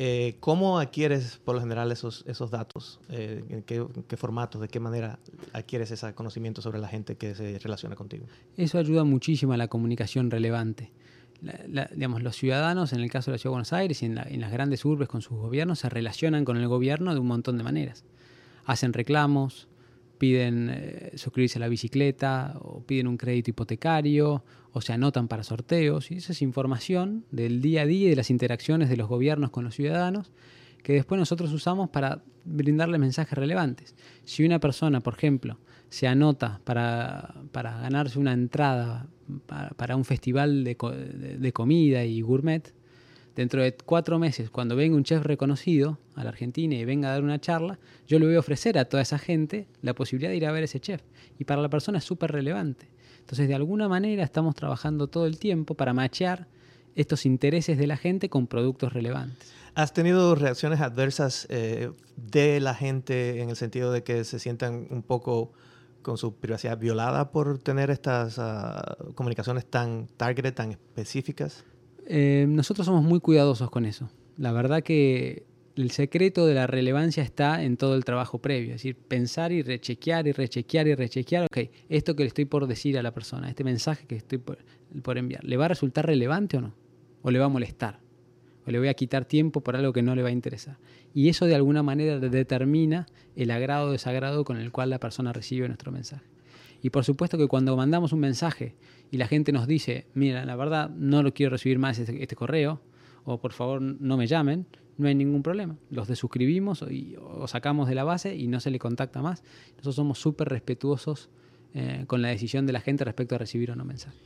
Eh, 0.05 0.35
¿Cómo 0.41 0.79
adquieres 0.79 1.39
por 1.45 1.55
lo 1.55 1.61
general 1.61 1.89
esos, 1.89 2.25
esos 2.27 2.51
datos? 2.51 2.99
Eh, 3.07 3.41
¿en, 3.47 3.63
qué, 3.63 3.75
¿En 3.75 4.03
qué 4.05 4.17
formatos? 4.17 4.59
¿De 4.59 4.67
qué 4.67 4.81
manera 4.81 5.17
adquieres 5.53 5.91
ese 5.91 6.13
conocimiento 6.13 6.61
sobre 6.61 6.79
la 6.79 6.89
gente 6.89 7.15
que 7.15 7.33
se 7.35 7.57
relaciona 7.59 7.95
contigo? 7.95 8.25
Eso 8.57 8.77
ayuda 8.77 9.05
muchísimo 9.05 9.53
a 9.53 9.57
la 9.57 9.69
comunicación 9.69 10.29
relevante 10.29 10.91
digamos, 11.95 12.21
los 12.21 12.35
ciudadanos, 12.37 12.93
en 12.93 13.01
el 13.01 13.09
caso 13.09 13.31
de 13.31 13.35
la 13.35 13.37
Ciudad 13.37 13.51
de 13.51 13.55
Buenos 13.55 13.73
Aires 13.73 14.01
y 14.01 14.05
en, 14.05 14.15
la, 14.15 14.23
en, 14.23 14.39
las 14.39 14.51
grandes 14.51 14.85
urbes 14.85 15.09
con 15.09 15.21
sus 15.21 15.37
gobiernos, 15.37 15.79
se 15.79 15.89
relacionan 15.89 16.45
con 16.45 16.55
el 16.55 16.67
gobierno 16.67 17.13
de 17.13 17.19
un 17.19 17.27
montón 17.27 17.57
de 17.57 17.63
maneras. 17.63 18.05
Hacen 18.65 18.93
reclamos, 18.93 19.67
piden 20.17 20.69
eh, 20.71 21.11
suscribirse 21.15 21.59
a 21.59 21.61
la 21.61 21.67
bicicleta, 21.67 22.55
o 22.61 22.83
piden 22.83 23.07
un 23.07 23.17
crédito 23.17 23.51
hipotecario, 23.51 24.43
o 24.71 24.81
se 24.81 24.93
anotan 24.93 25.27
para 25.27 25.43
sorteos. 25.43 26.11
Y 26.11 26.15
esa 26.15 26.31
es 26.31 26.41
información 26.41 27.25
del 27.31 27.61
día 27.61 27.83
a 27.83 27.85
día 27.85 28.07
y 28.07 28.09
de 28.11 28.15
las 28.15 28.29
interacciones 28.29 28.89
de 28.89 28.97
los 28.97 29.07
gobiernos 29.07 29.51
con 29.51 29.63
los 29.63 29.75
ciudadanos 29.75 30.31
que 30.83 30.93
después 30.93 31.17
nosotros 31.17 31.51
usamos 31.53 31.89
para 31.89 32.21
brindarle 32.43 32.99
mensajes 32.99 33.37
relevantes. 33.37 33.95
Si 34.25 34.45
una 34.45 34.59
persona, 34.59 34.99
por 34.99 35.15
ejemplo, 35.15 35.57
se 35.89 36.07
anota 36.07 36.59
para, 36.65 37.35
para 37.51 37.79
ganarse 37.79 38.19
una 38.19 38.33
entrada 38.33 39.07
para, 39.45 39.69
para 39.69 39.95
un 39.95 40.03
festival 40.03 40.63
de, 40.65 40.75
de, 41.39 41.53
comida 41.53 42.03
y 42.03 42.21
gourmet, 42.21 42.73
dentro 43.35 43.61
de 43.61 43.75
cuatro 43.75 44.19
meses, 44.19 44.49
cuando 44.49 44.75
venga 44.75 44.95
un 44.95 45.03
chef 45.03 45.23
reconocido 45.23 45.99
a 46.15 46.23
la 46.23 46.29
Argentina 46.29 46.75
y 46.75 46.85
venga 46.85 47.09
a 47.09 47.11
dar 47.13 47.23
una 47.23 47.39
charla, 47.39 47.79
yo 48.07 48.19
le 48.19 48.25
voy 48.25 48.35
a 48.35 48.39
ofrecer 48.39 48.77
a 48.77 48.85
toda 48.85 49.01
esa 49.01 49.17
gente 49.17 49.67
la 49.81 49.93
posibilidad 49.93 50.31
de 50.31 50.37
ir 50.37 50.45
a 50.45 50.51
ver 50.51 50.61
a 50.61 50.65
ese 50.65 50.79
chef. 50.79 51.01
Y 51.39 51.45
para 51.45 51.61
la 51.61 51.69
persona 51.69 51.97
es 51.97 52.03
súper 52.03 52.31
relevante. 52.31 52.89
Entonces, 53.19 53.47
de 53.47 53.55
alguna 53.55 53.87
manera 53.87 54.23
estamos 54.23 54.55
trabajando 54.55 55.07
todo 55.07 55.25
el 55.25 55.39
tiempo 55.39 55.75
para 55.75 55.93
machear 55.93 56.47
estos 56.95 57.25
intereses 57.25 57.77
de 57.77 57.87
la 57.87 57.97
gente 57.97 58.29
con 58.29 58.47
productos 58.47 58.93
relevantes. 58.93 59.51
¿Has 59.75 59.93
tenido 59.93 60.35
reacciones 60.35 60.81
adversas 60.81 61.47
eh, 61.49 61.91
de 62.15 62.59
la 62.59 62.75
gente 62.75 63.41
en 63.41 63.49
el 63.49 63.55
sentido 63.55 63.91
de 63.91 64.03
que 64.03 64.23
se 64.23 64.37
sientan 64.37 64.87
un 64.91 65.01
poco 65.01 65.53
con 66.03 66.17
su 66.17 66.35
privacidad 66.35 66.77
violada 66.77 67.31
por 67.31 67.57
tener 67.57 67.89
estas 67.89 68.37
uh, 68.37 69.13
comunicaciones 69.15 69.65
tan 69.65 70.07
target, 70.17 70.53
tan 70.53 70.71
específicas? 70.71 71.63
Eh, 72.07 72.45
nosotros 72.47 72.85
somos 72.85 73.03
muy 73.03 73.19
cuidadosos 73.19 73.69
con 73.69 73.85
eso. 73.85 74.09
La 74.37 74.51
verdad 74.51 74.83
que 74.83 75.45
el 75.75 75.91
secreto 75.91 76.45
de 76.45 76.53
la 76.53 76.67
relevancia 76.67 77.23
está 77.23 77.63
en 77.63 77.77
todo 77.77 77.95
el 77.95 78.05
trabajo 78.05 78.39
previo, 78.39 78.69
es 78.69 78.75
decir, 78.75 78.95
pensar 78.95 79.51
y 79.51 79.61
rechequear 79.61 80.27
y 80.27 80.31
rechequear 80.31 80.87
y 80.87 80.95
rechequear, 80.95 81.45
ok, 81.45 81.69
esto 81.89 82.15
que 82.15 82.23
le 82.23 82.27
estoy 82.27 82.45
por 82.45 82.67
decir 82.67 82.97
a 82.97 83.03
la 83.03 83.13
persona, 83.13 83.49
este 83.49 83.63
mensaje 83.63 84.05
que 84.05 84.15
estoy 84.15 84.37
por, 84.37 84.59
por 85.01 85.17
enviar, 85.17 85.43
¿le 85.43 85.57
va 85.57 85.65
a 85.65 85.69
resultar 85.69 86.05
relevante 86.05 86.57
o 86.57 86.61
no? 86.61 86.75
¿O 87.21 87.31
le 87.31 87.39
va 87.39 87.45
a 87.45 87.49
molestar? 87.49 87.99
¿O 88.67 88.71
le 88.71 88.79
voy 88.79 88.87
a 88.87 88.93
quitar 88.93 89.25
tiempo 89.25 89.61
por 89.61 89.75
algo 89.75 89.93
que 89.93 90.03
no 90.03 90.15
le 90.15 90.21
va 90.21 90.29
a 90.29 90.31
interesar? 90.31 90.77
Y 91.13 91.29
eso 91.29 91.45
de 91.45 91.55
alguna 91.55 91.83
manera 91.83 92.19
determina 92.19 93.07
el 93.35 93.51
agrado 93.51 93.89
o 93.89 93.91
desagrado 93.91 94.43
con 94.45 94.57
el 94.57 94.71
cual 94.71 94.89
la 94.89 94.99
persona 94.99 95.33
recibe 95.33 95.67
nuestro 95.67 95.91
mensaje. 95.91 96.32
Y 96.83 96.89
por 96.89 97.05
supuesto 97.05 97.37
que 97.37 97.47
cuando 97.47 97.75
mandamos 97.77 98.11
un 98.11 98.19
mensaje 98.19 98.75
y 99.09 99.17
la 99.17 99.25
gente 99.25 99.53
nos 99.53 99.67
dice, 99.67 100.05
mira, 100.13 100.45
la 100.45 100.57
verdad 100.57 100.89
no 100.89 101.23
lo 101.23 101.33
quiero 101.33 101.51
recibir 101.51 101.79
más 101.79 101.97
este, 101.97 102.21
este 102.21 102.35
correo, 102.35 102.81
o 103.23 103.39
por 103.39 103.53
favor 103.53 103.81
no 103.81 104.17
me 104.17 104.27
llamen, 104.27 104.67
no 104.97 105.07
hay 105.07 105.15
ningún 105.15 105.43
problema. 105.43 105.77
Los 105.89 106.09
desuscribimos 106.09 106.83
y, 106.91 107.15
o 107.17 107.47
sacamos 107.47 107.87
de 107.87 107.95
la 107.95 108.03
base 108.03 108.35
y 108.35 108.47
no 108.47 108.59
se 108.59 108.69
le 108.69 108.79
contacta 108.79 109.21
más. 109.21 109.43
Nosotros 109.71 109.95
somos 109.95 110.19
súper 110.19 110.49
respetuosos 110.49 111.29
eh, 111.73 112.03
con 112.05 112.21
la 112.21 112.27
decisión 112.27 112.65
de 112.65 112.73
la 112.73 112.81
gente 112.81 113.05
respecto 113.05 113.35
a 113.35 113.37
recibir 113.37 113.71
o 113.71 113.77
no 113.77 113.85
mensaje. 113.85 114.17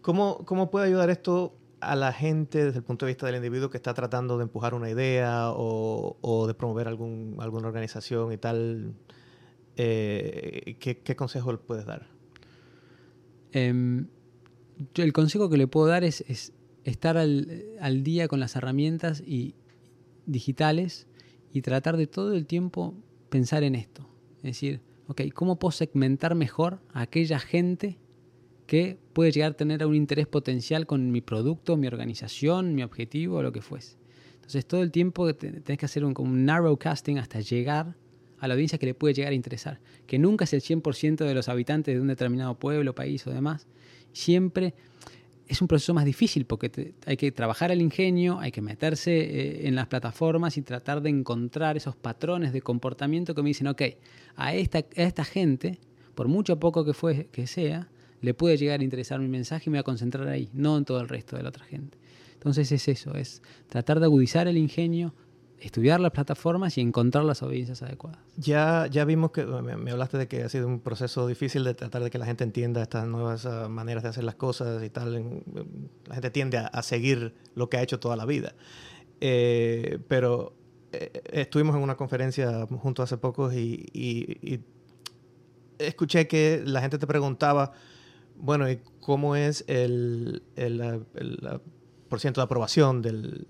¿Cómo, 0.00 0.44
¿Cómo 0.44 0.72
puede 0.72 0.88
ayudar 0.88 1.08
esto 1.08 1.56
a 1.78 1.94
la 1.94 2.12
gente 2.12 2.64
desde 2.64 2.78
el 2.78 2.84
punto 2.84 3.06
de 3.06 3.12
vista 3.12 3.26
del 3.26 3.36
individuo 3.36 3.70
que 3.70 3.76
está 3.76 3.94
tratando 3.94 4.38
de 4.38 4.42
empujar 4.42 4.74
una 4.74 4.90
idea 4.90 5.50
o, 5.52 6.16
o 6.20 6.48
de 6.48 6.54
promover 6.54 6.88
algún, 6.88 7.36
alguna 7.38 7.68
organización 7.68 8.32
y 8.32 8.38
tal? 8.38 8.92
Eh, 9.76 10.76
¿qué, 10.78 10.98
¿qué, 10.98 11.16
consejo 11.16 11.52
le 11.52 11.58
puedes 11.58 11.86
dar? 11.86 12.08
Eh, 13.52 14.04
yo 14.94 15.04
el 15.04 15.12
consejo 15.12 15.48
que 15.48 15.56
le 15.56 15.66
puedo 15.66 15.86
dar 15.86 16.04
es, 16.04 16.24
es 16.28 16.52
estar 16.84 17.16
al, 17.16 17.64
al, 17.80 18.02
día 18.02 18.28
con 18.28 18.40
las 18.40 18.56
herramientas 18.56 19.22
y 19.24 19.54
digitales 20.26 21.06
y 21.52 21.62
tratar 21.62 21.96
de 21.96 22.06
todo 22.06 22.34
el 22.34 22.46
tiempo 22.46 22.94
pensar 23.28 23.62
en 23.62 23.74
esto. 23.74 24.08
Es 24.38 24.42
decir, 24.42 24.80
ok, 25.08 25.22
¿cómo 25.34 25.58
puedo 25.58 25.72
segmentar 25.72 26.34
mejor 26.34 26.80
a 26.92 27.02
aquella 27.02 27.38
gente 27.38 27.98
que 28.66 28.98
puede 29.12 29.32
llegar 29.32 29.52
a 29.52 29.56
tener 29.56 29.84
un 29.84 29.94
interés 29.94 30.26
potencial 30.26 30.86
con 30.86 31.10
mi 31.10 31.20
producto, 31.20 31.76
mi 31.76 31.86
organización, 31.86 32.74
mi 32.74 32.82
objetivo 32.82 33.42
lo 33.42 33.52
que 33.52 33.62
fuese? 33.62 33.96
Entonces 34.34 34.66
todo 34.66 34.82
el 34.82 34.90
tiempo 34.90 35.34
tenés 35.34 35.78
que 35.78 35.86
hacer 35.86 36.04
un, 36.04 36.14
un 36.18 36.44
narrow 36.44 36.76
casting 36.76 37.16
hasta 37.16 37.40
llegar 37.40 37.96
a 38.42 38.48
la 38.48 38.54
audiencia 38.54 38.76
que 38.76 38.86
le 38.86 38.94
puede 38.94 39.14
llegar 39.14 39.30
a 39.30 39.36
interesar, 39.36 39.78
que 40.04 40.18
nunca 40.18 40.44
es 40.44 40.52
el 40.52 40.62
100% 40.62 41.24
de 41.24 41.32
los 41.32 41.48
habitantes 41.48 41.94
de 41.94 42.00
un 42.00 42.08
determinado 42.08 42.56
pueblo, 42.56 42.92
país 42.92 43.24
o 43.28 43.30
demás. 43.30 43.68
Siempre 44.12 44.74
es 45.46 45.62
un 45.62 45.68
proceso 45.68 45.94
más 45.94 46.04
difícil 46.04 46.44
porque 46.44 46.92
hay 47.06 47.16
que 47.16 47.30
trabajar 47.30 47.70
el 47.70 47.80
ingenio, 47.80 48.40
hay 48.40 48.50
que 48.50 48.60
meterse 48.60 49.12
eh, 49.12 49.68
en 49.68 49.76
las 49.76 49.86
plataformas 49.86 50.56
y 50.56 50.62
tratar 50.62 51.02
de 51.02 51.10
encontrar 51.10 51.76
esos 51.76 51.94
patrones 51.94 52.52
de 52.52 52.62
comportamiento 52.62 53.32
que 53.32 53.42
me 53.42 53.50
dicen, 53.50 53.68
ok, 53.68 53.82
a 54.34 54.54
esta, 54.54 54.78
a 54.78 54.82
esta 54.96 55.24
gente, 55.24 55.78
por 56.16 56.26
mucho 56.26 56.58
poco 56.58 56.84
que, 56.84 56.94
fue, 56.94 57.28
que 57.30 57.46
sea, 57.46 57.90
le 58.22 58.34
puede 58.34 58.56
llegar 58.56 58.80
a 58.80 58.82
interesar 58.82 59.20
mi 59.20 59.28
mensaje 59.28 59.64
y 59.66 59.70
me 59.70 59.76
voy 59.76 59.82
a 59.82 59.84
concentrar 59.84 60.26
ahí, 60.26 60.48
no 60.52 60.76
en 60.76 60.84
todo 60.84 61.00
el 61.00 61.08
resto 61.08 61.36
de 61.36 61.44
la 61.44 61.50
otra 61.50 61.64
gente. 61.64 61.96
Entonces 62.32 62.72
es 62.72 62.88
eso, 62.88 63.14
es 63.14 63.40
tratar 63.68 64.00
de 64.00 64.06
agudizar 64.06 64.48
el 64.48 64.58
ingenio, 64.58 65.14
estudiar 65.62 66.00
las 66.00 66.10
plataformas 66.10 66.76
y 66.76 66.80
encontrar 66.80 67.24
las 67.24 67.42
audiencias 67.42 67.82
adecuadas. 67.82 68.18
Ya, 68.36 68.88
ya 68.90 69.04
vimos 69.04 69.30
que 69.30 69.46
me, 69.46 69.90
hablaste 69.90 70.18
de 70.18 70.26
que 70.26 70.42
ha 70.42 70.48
sido 70.48 70.66
un 70.66 70.80
proceso 70.80 71.26
difícil 71.26 71.62
de 71.62 71.74
tratar 71.74 72.02
de 72.02 72.10
que 72.10 72.18
la 72.18 72.26
gente 72.26 72.42
entienda 72.42 72.82
estas 72.82 73.06
nuevas 73.06 73.46
ah, 73.46 73.68
maneras 73.68 74.02
de 74.02 74.08
hacer 74.08 74.24
las 74.24 74.34
cosas 74.34 74.82
y 74.82 74.90
tal. 74.90 75.42
la 76.06 76.14
gente 76.14 76.30
tiende 76.30 76.58
a, 76.58 76.82
seguir 76.82 77.34
lo 77.54 77.70
que 77.70 77.76
ha 77.76 77.82
hecho 77.82 78.00
toda 78.00 78.16
la 78.16 78.26
vida. 78.26 78.54
Eh, 79.20 80.00
pero 80.08 80.54
eh, 80.92 81.22
estuvimos 81.32 81.76
en 81.76 81.82
una 81.82 81.96
conferencia 81.96 82.66
juntos 82.66 83.04
hace 83.04 83.18
poco 83.18 83.52
y, 83.52 84.60
escuché 85.78 86.28
que 86.28 86.62
la 86.64 86.80
gente 86.80 86.98
te 86.98 87.06
preguntaba, 87.06 87.72
bueno, 88.36 88.70
¿y 88.70 88.80
cómo 89.00 89.34
es 89.36 89.64
el, 89.68 90.42
el, 90.54 90.80
el, 91.14 91.60
por 92.08 92.20
ciento 92.20 92.40
de 92.40 92.44
aprobación 92.44 93.02
del, 93.02 93.46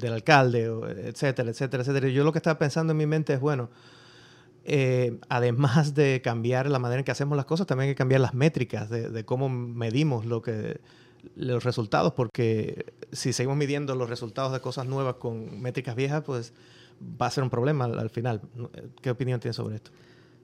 del 0.00 0.12
alcalde, 0.12 0.64
etcétera, 1.04 1.50
etcétera, 1.50 1.82
etcétera. 1.82 2.08
Yo 2.08 2.24
lo 2.24 2.32
que 2.32 2.38
estaba 2.38 2.58
pensando 2.58 2.92
en 2.92 2.96
mi 2.96 3.06
mente 3.06 3.34
es, 3.34 3.40
bueno, 3.40 3.70
eh, 4.64 5.18
además 5.28 5.94
de 5.94 6.20
cambiar 6.22 6.68
la 6.70 6.78
manera 6.78 7.00
en 7.00 7.04
que 7.04 7.10
hacemos 7.10 7.36
las 7.36 7.46
cosas, 7.46 7.66
también 7.66 7.88
hay 7.88 7.94
que 7.94 7.98
cambiar 7.98 8.20
las 8.20 8.34
métricas 8.34 8.90
de, 8.90 9.24
cómo 9.24 9.48
medimos 9.48 10.26
lo 10.26 10.42
que, 10.42 10.80
los 11.34 11.64
resultados, 11.64 12.12
porque 12.12 12.92
si 13.12 13.32
seguimos 13.32 13.56
midiendo 13.56 13.94
los 13.94 14.10
resultados 14.10 14.52
de 14.52 14.60
cosas 14.60 14.86
nuevas 14.86 15.16
con 15.16 15.60
métricas 15.60 15.96
viejas, 15.96 16.22
pues 16.24 16.52
va 17.00 17.26
a 17.26 17.30
ser 17.30 17.42
un 17.42 17.50
problema 17.50 17.86
al, 17.86 18.10
final. 18.10 18.42
¿Qué 19.00 19.10
opinión 19.10 19.40
tienes 19.40 19.56
sobre 19.56 19.76
esto? 19.76 19.90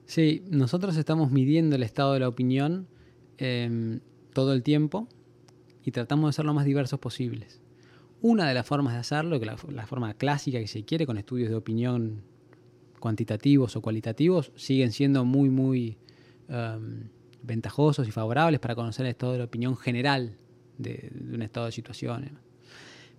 Sí, 0.05 0.43
nosotros 0.49 0.97
estamos 0.97 1.31
midiendo 1.31 1.75
el 1.75 1.83
estado 1.83 2.13
de 2.13 2.19
la 2.19 2.27
opinión 2.27 2.87
em, 3.37 3.99
todo 4.33 4.53
el 4.53 4.63
tiempo 4.63 5.07
y 5.83 5.91
tratamos 5.91 6.29
de 6.29 6.33
ser 6.33 6.45
lo 6.45 6.53
más 6.53 6.65
diversos 6.65 6.99
posibles. 6.99 7.61
Una 8.21 8.47
de 8.47 8.53
las 8.53 8.65
formas 8.65 8.93
de 8.93 8.99
hacerlo, 8.99 9.39
la, 9.39 9.85
forma 9.85 10.13
clásica 10.15 10.59
que 10.59 10.67
se 10.67 10.83
quiere 10.83 11.05
con 11.05 11.17
estudios 11.17 11.49
de 11.49 11.55
opinión 11.55 12.23
cuantitativos 12.99 13.75
o 13.75 13.81
cualitativos, 13.81 14.51
siguen 14.55 14.91
siendo 14.91 15.23
muy, 15.23 15.49
muy 15.49 15.97
um, 16.49 17.09
ventajosos 17.43 18.07
y 18.07 18.11
favorables 18.11 18.59
para 18.59 18.73
conocer 18.73 19.05
el 19.05 19.11
estado 19.11 19.33
de 19.33 19.37
la 19.39 19.43
opinión 19.45 19.77
general 19.77 20.35
de, 20.79 21.11
un 21.31 21.43
estado 21.43 21.67
de 21.67 21.71
situaciones. 21.71 22.31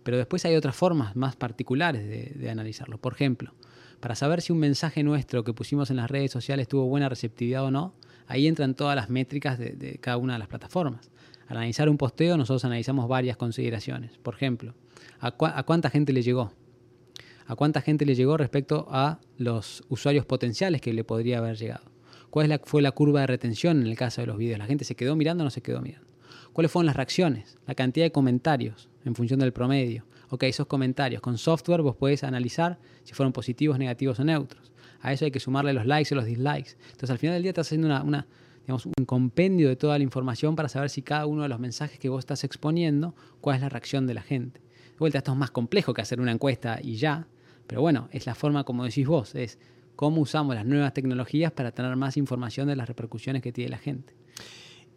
Pero 0.02 0.16
después 0.16 0.44
hay 0.44 0.56
otras 0.56 0.74
formas 0.74 1.14
más 1.14 1.36
particulares 1.36 2.34
de, 2.36 2.50
analizarlo. 2.50 2.98
Por 2.98 3.12
ejemplo, 3.12 3.54
para 4.00 4.16
saber 4.16 4.42
si 4.42 4.52
un 4.52 4.58
mensaje 4.58 5.04
nuestro 5.04 5.44
que 5.44 5.52
pusimos 5.52 5.90
en 5.90 5.96
las 5.96 6.10
redes 6.10 6.32
sociales 6.32 6.66
tuvo 6.66 6.86
buena 6.86 7.08
receptividad 7.08 7.62
o 7.64 7.70
no, 7.70 7.94
ahí 8.26 8.48
entran 8.48 8.74
todas 8.74 8.96
las 8.96 9.10
métricas 9.10 9.58
de 9.58 9.98
cada 10.00 10.16
una 10.16 10.32
de 10.32 10.38
las 10.40 10.48
plataformas. 10.48 11.08
Al 11.48 11.56
analizar 11.56 11.88
un 11.88 11.96
posteo, 11.96 12.36
nosotros 12.36 12.64
analizamos 12.64 13.08
varias 13.08 13.36
consideraciones. 13.36 14.18
Por 14.18 14.34
ejemplo, 14.34 14.74
a, 15.18 15.32
cuánta 15.32 15.90
gente 15.90 16.12
le 16.12 16.22
llegó. 16.22 16.52
A 17.46 17.56
cuánta 17.56 17.80
gente 17.80 18.04
le 18.04 18.14
llegó 18.14 18.36
respecto 18.36 18.86
a 18.90 19.20
los 19.38 19.82
usuarios 19.88 20.26
potenciales 20.26 20.82
que 20.82 20.92
le 20.92 21.04
podría 21.04 21.38
haber 21.38 21.56
llegado. 21.56 21.90
¿Cuál 22.28 22.60
fue 22.64 22.82
la 22.82 22.92
curva 22.92 23.22
de 23.22 23.26
retención 23.26 23.80
en 23.80 23.86
el 23.86 23.96
caso 23.96 24.20
de 24.20 24.26
los 24.26 24.36
videos? 24.36 24.58
¿La 24.58 24.66
gente 24.66 24.84
se 24.84 24.94
quedó 24.94 25.16
mirando 25.16 25.42
o 25.42 25.46
no 25.46 25.50
se 25.50 25.62
quedó 25.62 25.80
mirando? 25.80 26.06
¿Cuáles 26.52 26.70
fueron 26.70 26.86
las 26.86 26.96
reacciones? 26.96 27.56
La 27.66 27.74
cantidad 27.74 28.04
de 28.04 28.12
comentarios 28.12 28.90
en 29.06 29.14
función 29.14 29.40
del 29.40 29.52
promedio. 29.54 30.04
Ok, 30.28 30.42
esos 30.42 30.66
comentarios. 30.66 31.22
Con 31.22 31.38
software 31.38 31.80
vos 31.80 31.96
podés 31.96 32.24
analizar 32.24 32.78
si 33.04 33.14
fueron 33.14 33.32
positivos, 33.32 33.78
negativos 33.78 34.20
o 34.20 34.24
neutros. 34.24 34.72
A 35.00 35.12
eso 35.14 35.24
hay 35.24 35.30
que 35.30 35.40
sumarle 35.40 35.72
los 35.72 35.86
likes 35.86 36.14
o 36.14 36.16
los 36.16 36.26
dislikes. 36.26 36.76
Entonces 36.86 37.10
al 37.10 37.18
final 37.18 37.36
del 37.36 37.42
día 37.42 37.50
estás 37.50 37.68
haciendo 37.68 37.86
una, 37.86 38.26
digamos, 38.68 38.86
un 38.86 39.04
compendio 39.04 39.68
de 39.68 39.74
toda 39.74 39.98
la 39.98 40.04
información 40.04 40.54
para 40.54 40.68
saber 40.68 40.90
si 40.90 41.02
cada 41.02 41.26
uno 41.26 41.42
de 41.42 41.48
los 41.48 41.58
mensajes 41.58 41.98
que 41.98 42.08
vos 42.08 42.20
estás 42.20 42.44
exponiendo, 42.44 43.16
cuál 43.40 43.56
es 43.56 43.62
la 43.62 43.68
reacción 43.68 44.06
de 44.06 44.14
la 44.14 44.22
gente 44.22 44.60
vuelta, 44.98 45.18
esto 45.18 45.32
es 45.32 45.38
más 45.38 45.50
complejo 45.50 45.94
que 45.94 46.02
hacer 46.02 46.20
una 46.20 46.32
encuesta 46.32 46.78
y 46.82 46.96
ya, 46.96 47.26
pero 47.66 47.80
bueno, 47.80 48.08
es 48.12 48.26
la 48.26 48.34
forma, 48.34 48.64
como 48.64 48.84
decís 48.84 49.06
vos, 49.06 49.34
es 49.34 49.58
cómo 49.96 50.20
usamos 50.20 50.54
las 50.54 50.66
nuevas 50.66 50.92
tecnologías 50.94 51.52
para 51.52 51.72
tener 51.72 51.94
más 51.96 52.16
información 52.16 52.68
de 52.68 52.76
las 52.76 52.88
repercusiones 52.88 53.42
que 53.42 53.52
tiene 53.52 53.70
la 53.70 53.78
gente. 53.78 54.14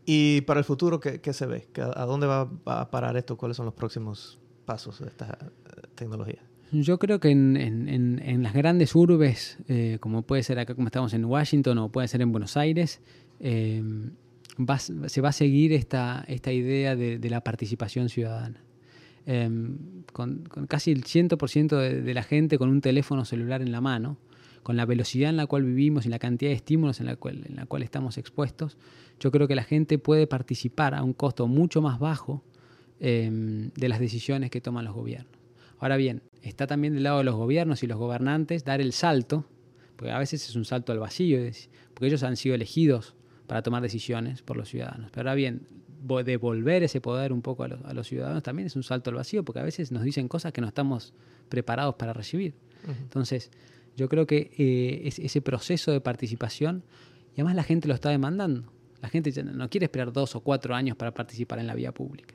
¿Y 0.05 0.41
para 0.41 0.59
el 0.59 0.63
futuro 0.63 0.99
qué, 0.99 1.33
se 1.33 1.45
ve? 1.45 1.67
¿A 1.95 2.05
dónde 2.05 2.27
va, 2.27 2.49
a 2.65 2.89
parar 2.89 3.17
esto? 3.17 3.37
¿Cuáles 3.37 3.57
son 3.57 3.65
los 3.65 3.75
próximos 3.75 4.39
pasos 4.65 4.99
de 4.99 5.07
esta 5.07 5.37
eh, 5.41 5.81
tecnología? 5.95 6.41
Yo 6.71 6.97
creo 6.97 7.19
que 7.19 7.29
en, 7.29 8.41
las 8.41 8.53
grandes 8.53 8.95
urbes, 8.95 9.57
eh, 9.67 9.97
como 9.99 10.23
puede 10.23 10.41
ser 10.41 10.57
acá 10.57 10.73
como 10.73 10.87
estamos 10.87 11.13
en 11.13 11.25
Washington 11.25 11.77
o 11.77 11.89
puede 11.89 12.07
ser 12.07 12.21
en 12.21 12.31
Buenos 12.31 12.57
Aires, 12.57 13.01
eh, 13.41 13.83
se 15.07 15.21
va 15.21 15.29
a 15.29 15.33
seguir 15.33 15.73
esta, 15.73 16.23
esta 16.27 16.53
idea 16.53 16.95
de 16.95 17.29
la 17.29 17.43
participación 17.43 18.09
ciudadana. 18.09 18.63
Em, 19.25 20.03
con, 20.13 20.43
casi 20.67 20.91
el 20.91 21.03
100% 21.03 21.77
de, 22.01 22.13
la 22.13 22.23
gente 22.23 22.57
con 22.57 22.69
un 22.69 22.81
teléfono 22.81 23.23
celular 23.23 23.61
en 23.61 23.71
la 23.71 23.79
mano, 23.79 24.17
con 24.63 24.77
la 24.77 24.85
velocidad 24.85 25.29
en 25.29 25.37
la 25.37 25.45
cual 25.45 25.63
vivimos 25.63 26.05
y 26.05 26.09
la 26.09 26.19
cantidad 26.19 26.49
de 26.49 26.55
estímulos 26.55 26.99
en 26.99 27.05
la, 27.05 27.15
cual, 27.15 27.43
en 27.47 27.55
la 27.55 27.65
cual 27.65 27.83
estamos 27.83 28.17
expuestos, 28.17 28.77
yo 29.19 29.31
creo 29.31 29.47
que 29.47 29.55
la 29.55 29.63
gente 29.63 29.99
puede 29.99 30.27
participar 30.27 30.95
a 30.95 31.03
un 31.03 31.13
costo 31.13 31.47
mucho 31.47 31.81
más 31.81 31.99
bajo 31.99 32.43
em, 32.99 33.69
de 33.75 33.89
las 33.89 33.99
decisiones 33.99 34.49
que 34.49 34.61
toman 34.61 34.85
los 34.85 34.95
gobiernos. 34.95 35.39
Ahora 35.79 35.97
bien, 35.97 36.23
está 36.41 36.67
también 36.67 36.93
del 36.93 37.03
lado 37.03 37.19
de 37.19 37.23
los 37.23 37.35
gobiernos 37.35 37.83
y 37.83 37.87
los 37.87 37.97
gobernantes 37.97 38.63
dar 38.63 38.81
el 38.81 38.93
salto, 38.93 39.45
porque 39.95 40.11
a 40.11 40.19
veces 40.19 40.47
es 40.47 40.55
un 40.55 40.65
salto 40.65 40.91
al 40.91 40.99
vacío, 40.99 41.39
porque 41.93 42.07
ellos 42.07 42.23
han 42.23 42.37
sido 42.37 42.55
elegidos 42.55 43.15
para 43.51 43.63
tomar 43.63 43.81
decisiones 43.83 44.41
por 44.41 44.55
los 44.55 44.69
ciudadanos. 44.69 45.11
Pero 45.11 45.23
ahora 45.23 45.35
bien, 45.35 45.67
devolver 46.23 46.83
ese 46.83 47.01
poder 47.01 47.33
un 47.33 47.41
poco 47.41 47.65
a 47.65 47.93
los, 47.93 48.07
ciudadanos 48.07 48.43
también 48.43 48.67
es 48.67 48.77
un 48.77 48.83
salto 48.83 49.09
al 49.09 49.17
vacío, 49.17 49.43
porque 49.43 49.59
a 49.59 49.63
veces 49.63 49.91
nos 49.91 50.03
dicen 50.03 50.29
cosas 50.29 50.53
que 50.53 50.61
no 50.61 50.67
estamos 50.67 51.13
preparados 51.49 51.95
para 51.95 52.13
recibir. 52.13 52.53
Entonces, 52.87 53.51
yo 53.97 54.07
creo 54.07 54.25
que 54.25 54.51
eh, 54.57 55.01
ese 55.05 55.41
proceso 55.41 55.91
de 55.91 55.99
participación, 55.99 56.85
y 57.35 57.41
además 57.41 57.55
la 57.55 57.63
gente 57.63 57.89
lo 57.89 57.93
está 57.93 58.07
demandando. 58.09 58.71
La 59.01 59.09
gente 59.09 59.43
no 59.43 59.69
quiere 59.69 59.87
esperar 59.87 60.13
dos 60.13 60.33
o 60.37 60.39
cuatro 60.39 60.73
años 60.73 60.95
para 60.95 61.13
participar 61.13 61.59
en 61.59 61.67
la 61.67 61.75
vía 61.75 61.91
pública. 61.91 62.33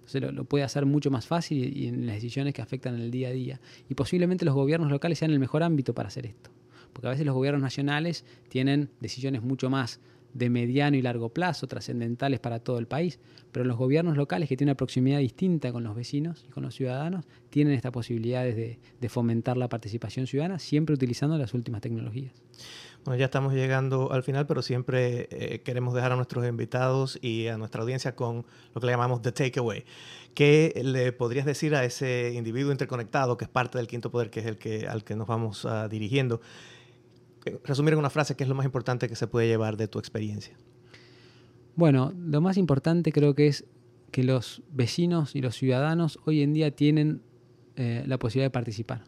Entonces 0.00 0.34
lo, 0.34 0.44
puede 0.44 0.64
hacer 0.64 0.84
mucho 0.84 1.10
más 1.10 1.26
fácil 1.26 1.78
y, 1.78 1.86
en 1.86 2.04
las 2.04 2.16
decisiones 2.16 2.52
que 2.52 2.60
afectan 2.60 2.94
el 2.96 3.10
día 3.10 3.28
a 3.28 3.32
día. 3.32 3.58
Y 3.88 3.94
posiblemente 3.94 4.44
los 4.44 4.54
gobiernos 4.54 4.90
locales 4.90 5.18
sean 5.18 5.30
el 5.30 5.38
mejor 5.38 5.62
ámbito 5.62 5.94
para 5.94 6.08
hacer 6.08 6.26
esto. 6.26 6.50
Porque 6.92 7.06
a 7.06 7.10
veces 7.12 7.24
los 7.24 7.34
gobiernos 7.34 7.62
nacionales 7.62 8.26
tienen 8.50 8.90
decisiones 9.00 9.42
mucho 9.42 9.70
más 9.70 10.00
de 10.34 10.50
mediano 10.50 10.96
y 10.96 11.02
largo 11.02 11.30
plazo, 11.30 11.66
trascendentales 11.66 12.40
para 12.40 12.60
todo 12.60 12.78
el 12.78 12.86
país, 12.86 13.18
pero 13.52 13.64
los 13.64 13.76
gobiernos 13.76 14.16
locales 14.16 14.48
que 14.48 14.56
tienen 14.56 14.70
una 14.70 14.76
proximidad 14.76 15.18
distinta 15.18 15.72
con 15.72 15.84
los 15.84 15.94
vecinos 15.94 16.44
y 16.46 16.50
con 16.50 16.62
los 16.62 16.74
ciudadanos 16.74 17.24
tienen 17.50 17.74
estas 17.74 17.92
posibilidades 17.92 18.56
de, 18.56 19.08
fomentar 19.08 19.56
la 19.56 19.68
participación 19.68 20.26
ciudadana, 20.26 20.58
siempre 20.58 20.94
utilizando 20.94 21.38
las 21.38 21.54
últimas 21.54 21.80
tecnologías. 21.80 22.34
Bueno, 23.04 23.18
ya 23.18 23.24
estamos 23.24 23.54
llegando 23.54 24.12
al 24.12 24.22
final, 24.22 24.46
pero 24.46 24.60
siempre 24.60 25.28
eh, 25.30 25.62
queremos 25.62 25.94
dejar 25.94 26.12
a 26.12 26.16
nuestros 26.16 26.46
invitados 26.46 27.18
y 27.22 27.46
a 27.46 27.56
nuestra 27.56 27.80
audiencia 27.80 28.14
con 28.14 28.44
lo 28.74 28.80
que 28.80 28.86
le 28.86 28.92
llamamos 28.92 29.22
the 29.22 29.32
takeaway. 29.32 29.84
¿Qué 30.34 30.78
le 30.84 31.12
podrías 31.12 31.46
decir 31.46 31.74
a 31.74 31.84
ese 31.84 32.32
individuo 32.34 32.70
interconectado 32.70 33.38
que 33.38 33.46
es 33.46 33.50
parte 33.50 33.78
del 33.78 33.86
quinto 33.86 34.10
poder, 34.10 34.30
que 34.30 34.40
es 34.40 34.46
el 34.46 34.58
que, 34.58 34.86
al 34.86 35.04
que 35.04 35.16
nos 35.16 35.26
vamos 35.26 35.64
uh, 35.64 35.88
dirigiendo? 35.88 36.40
Resumir 37.64 37.92
en 37.92 37.98
una 37.98 38.10
frase, 38.10 38.36
¿qué 38.36 38.44
es 38.44 38.48
lo 38.48 38.54
más 38.54 38.66
importante 38.66 39.08
que 39.08 39.16
se 39.16 39.26
puede 39.26 39.46
llevar 39.46 39.76
de 39.76 39.88
tu 39.88 39.98
experiencia? 39.98 40.56
Bueno, 41.76 42.12
lo 42.16 42.40
más 42.40 42.56
importante 42.56 43.12
creo 43.12 43.34
que 43.34 43.46
es 43.46 43.64
que 44.10 44.24
los 44.24 44.62
vecinos 44.70 45.36
y 45.36 45.40
los 45.40 45.56
ciudadanos 45.56 46.18
hoy 46.24 46.42
en 46.42 46.52
día 46.52 46.70
tienen 46.70 47.22
eh, 47.76 48.02
la 48.06 48.18
posibilidad 48.18 48.46
de 48.46 48.50
participar, 48.50 49.04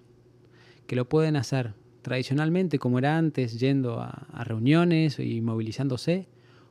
que 0.86 0.96
lo 0.96 1.08
pueden 1.08 1.36
hacer 1.36 1.74
tradicionalmente 2.02 2.78
como 2.78 2.98
era 2.98 3.18
antes, 3.18 3.58
yendo 3.58 4.00
a, 4.00 4.44
reuniones 4.44 5.18
y 5.18 5.40
movilizándose, 5.40 6.28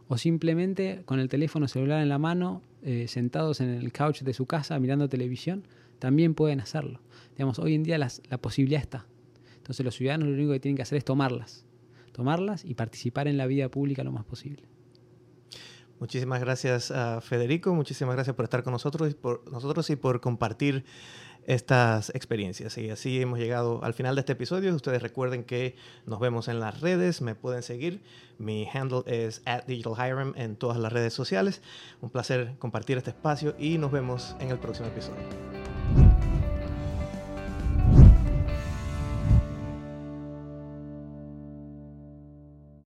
o 0.08 0.18
simplemente 0.18 1.04
con 1.06 1.20
el 1.20 1.30
teléfono 1.30 1.68
celular 1.68 2.02
en 2.02 2.10
la 2.10 2.18
mano, 2.18 2.62
eh, 2.82 3.08
sentados 3.08 3.62
en 3.62 3.70
el 3.70 3.92
couch 3.92 4.22
de 4.22 4.34
su 4.34 4.46
casa 4.46 4.80
mirando 4.80 5.10
televisión, 5.10 5.68
también 6.00 6.34
pueden 6.34 6.62
hacerlo. 6.62 7.02
Digamos, 7.32 7.60
hoy 7.60 7.76
en 7.76 7.84
día 7.84 7.98
la 7.98 8.38
posibilidad 8.40 8.82
está. 8.82 9.06
Entonces 9.70 9.86
los 9.86 9.94
ciudadanos 9.94 10.30
lo 10.30 10.34
único 10.34 10.52
que 10.52 10.60
tienen 10.60 10.78
que 10.78 10.82
hacer 10.82 10.98
es 10.98 11.06
tomarlas, 11.06 11.64
tomarlas 12.12 12.66
y 12.66 12.74
participar 12.74 13.28
en 13.28 13.38
la 13.38 13.46
vida 13.46 13.70
pública 13.70 14.04
lo 14.04 14.12
más 14.12 14.26
posible. 14.26 14.64
Muchísimas 16.00 16.40
gracias 16.40 16.92
Federico, 17.22 17.76
muchísimas 17.76 18.16
gracias 18.16 18.36
por 18.36 18.46
estar 18.46 18.64
con 18.64 18.74
nosotros 18.74 19.12
y 19.12 19.14
por, 19.14 19.48
nosotros 19.52 19.88
y 19.92 19.96
por 19.96 20.22
compartir 20.22 20.86
estas 21.46 22.10
experiencias. 22.16 22.80
Y 22.80 22.90
así 22.90 23.22
hemos 23.22 23.38
llegado 23.38 23.84
al 23.84 23.94
final 23.94 24.16
de 24.16 24.22
este 24.22 24.34
episodio. 24.34 24.74
Ustedes 24.74 25.04
recuerden 25.04 25.44
que 25.44 25.76
nos 26.08 26.20
vemos 26.20 26.48
en 26.48 26.60
las 26.60 26.82
redes, 26.82 27.22
me 27.22 27.36
pueden 27.36 27.62
seguir. 27.62 28.02
Mi 28.40 28.68
handle 28.74 29.04
es 29.06 29.44
at 29.46 29.66
digitalhirem 29.68 30.34
en 30.36 30.56
todas 30.56 30.80
las 30.80 30.92
redes 30.92 31.14
sociales. 31.14 31.62
Un 32.02 32.10
placer 32.10 32.56
compartir 32.58 32.98
este 32.98 33.12
espacio 33.12 33.56
y 33.60 33.78
nos 33.78 33.92
vemos 33.92 34.36
en 34.40 34.50
el 34.50 34.58
próximo 34.58 34.88
episodio. 34.88 35.49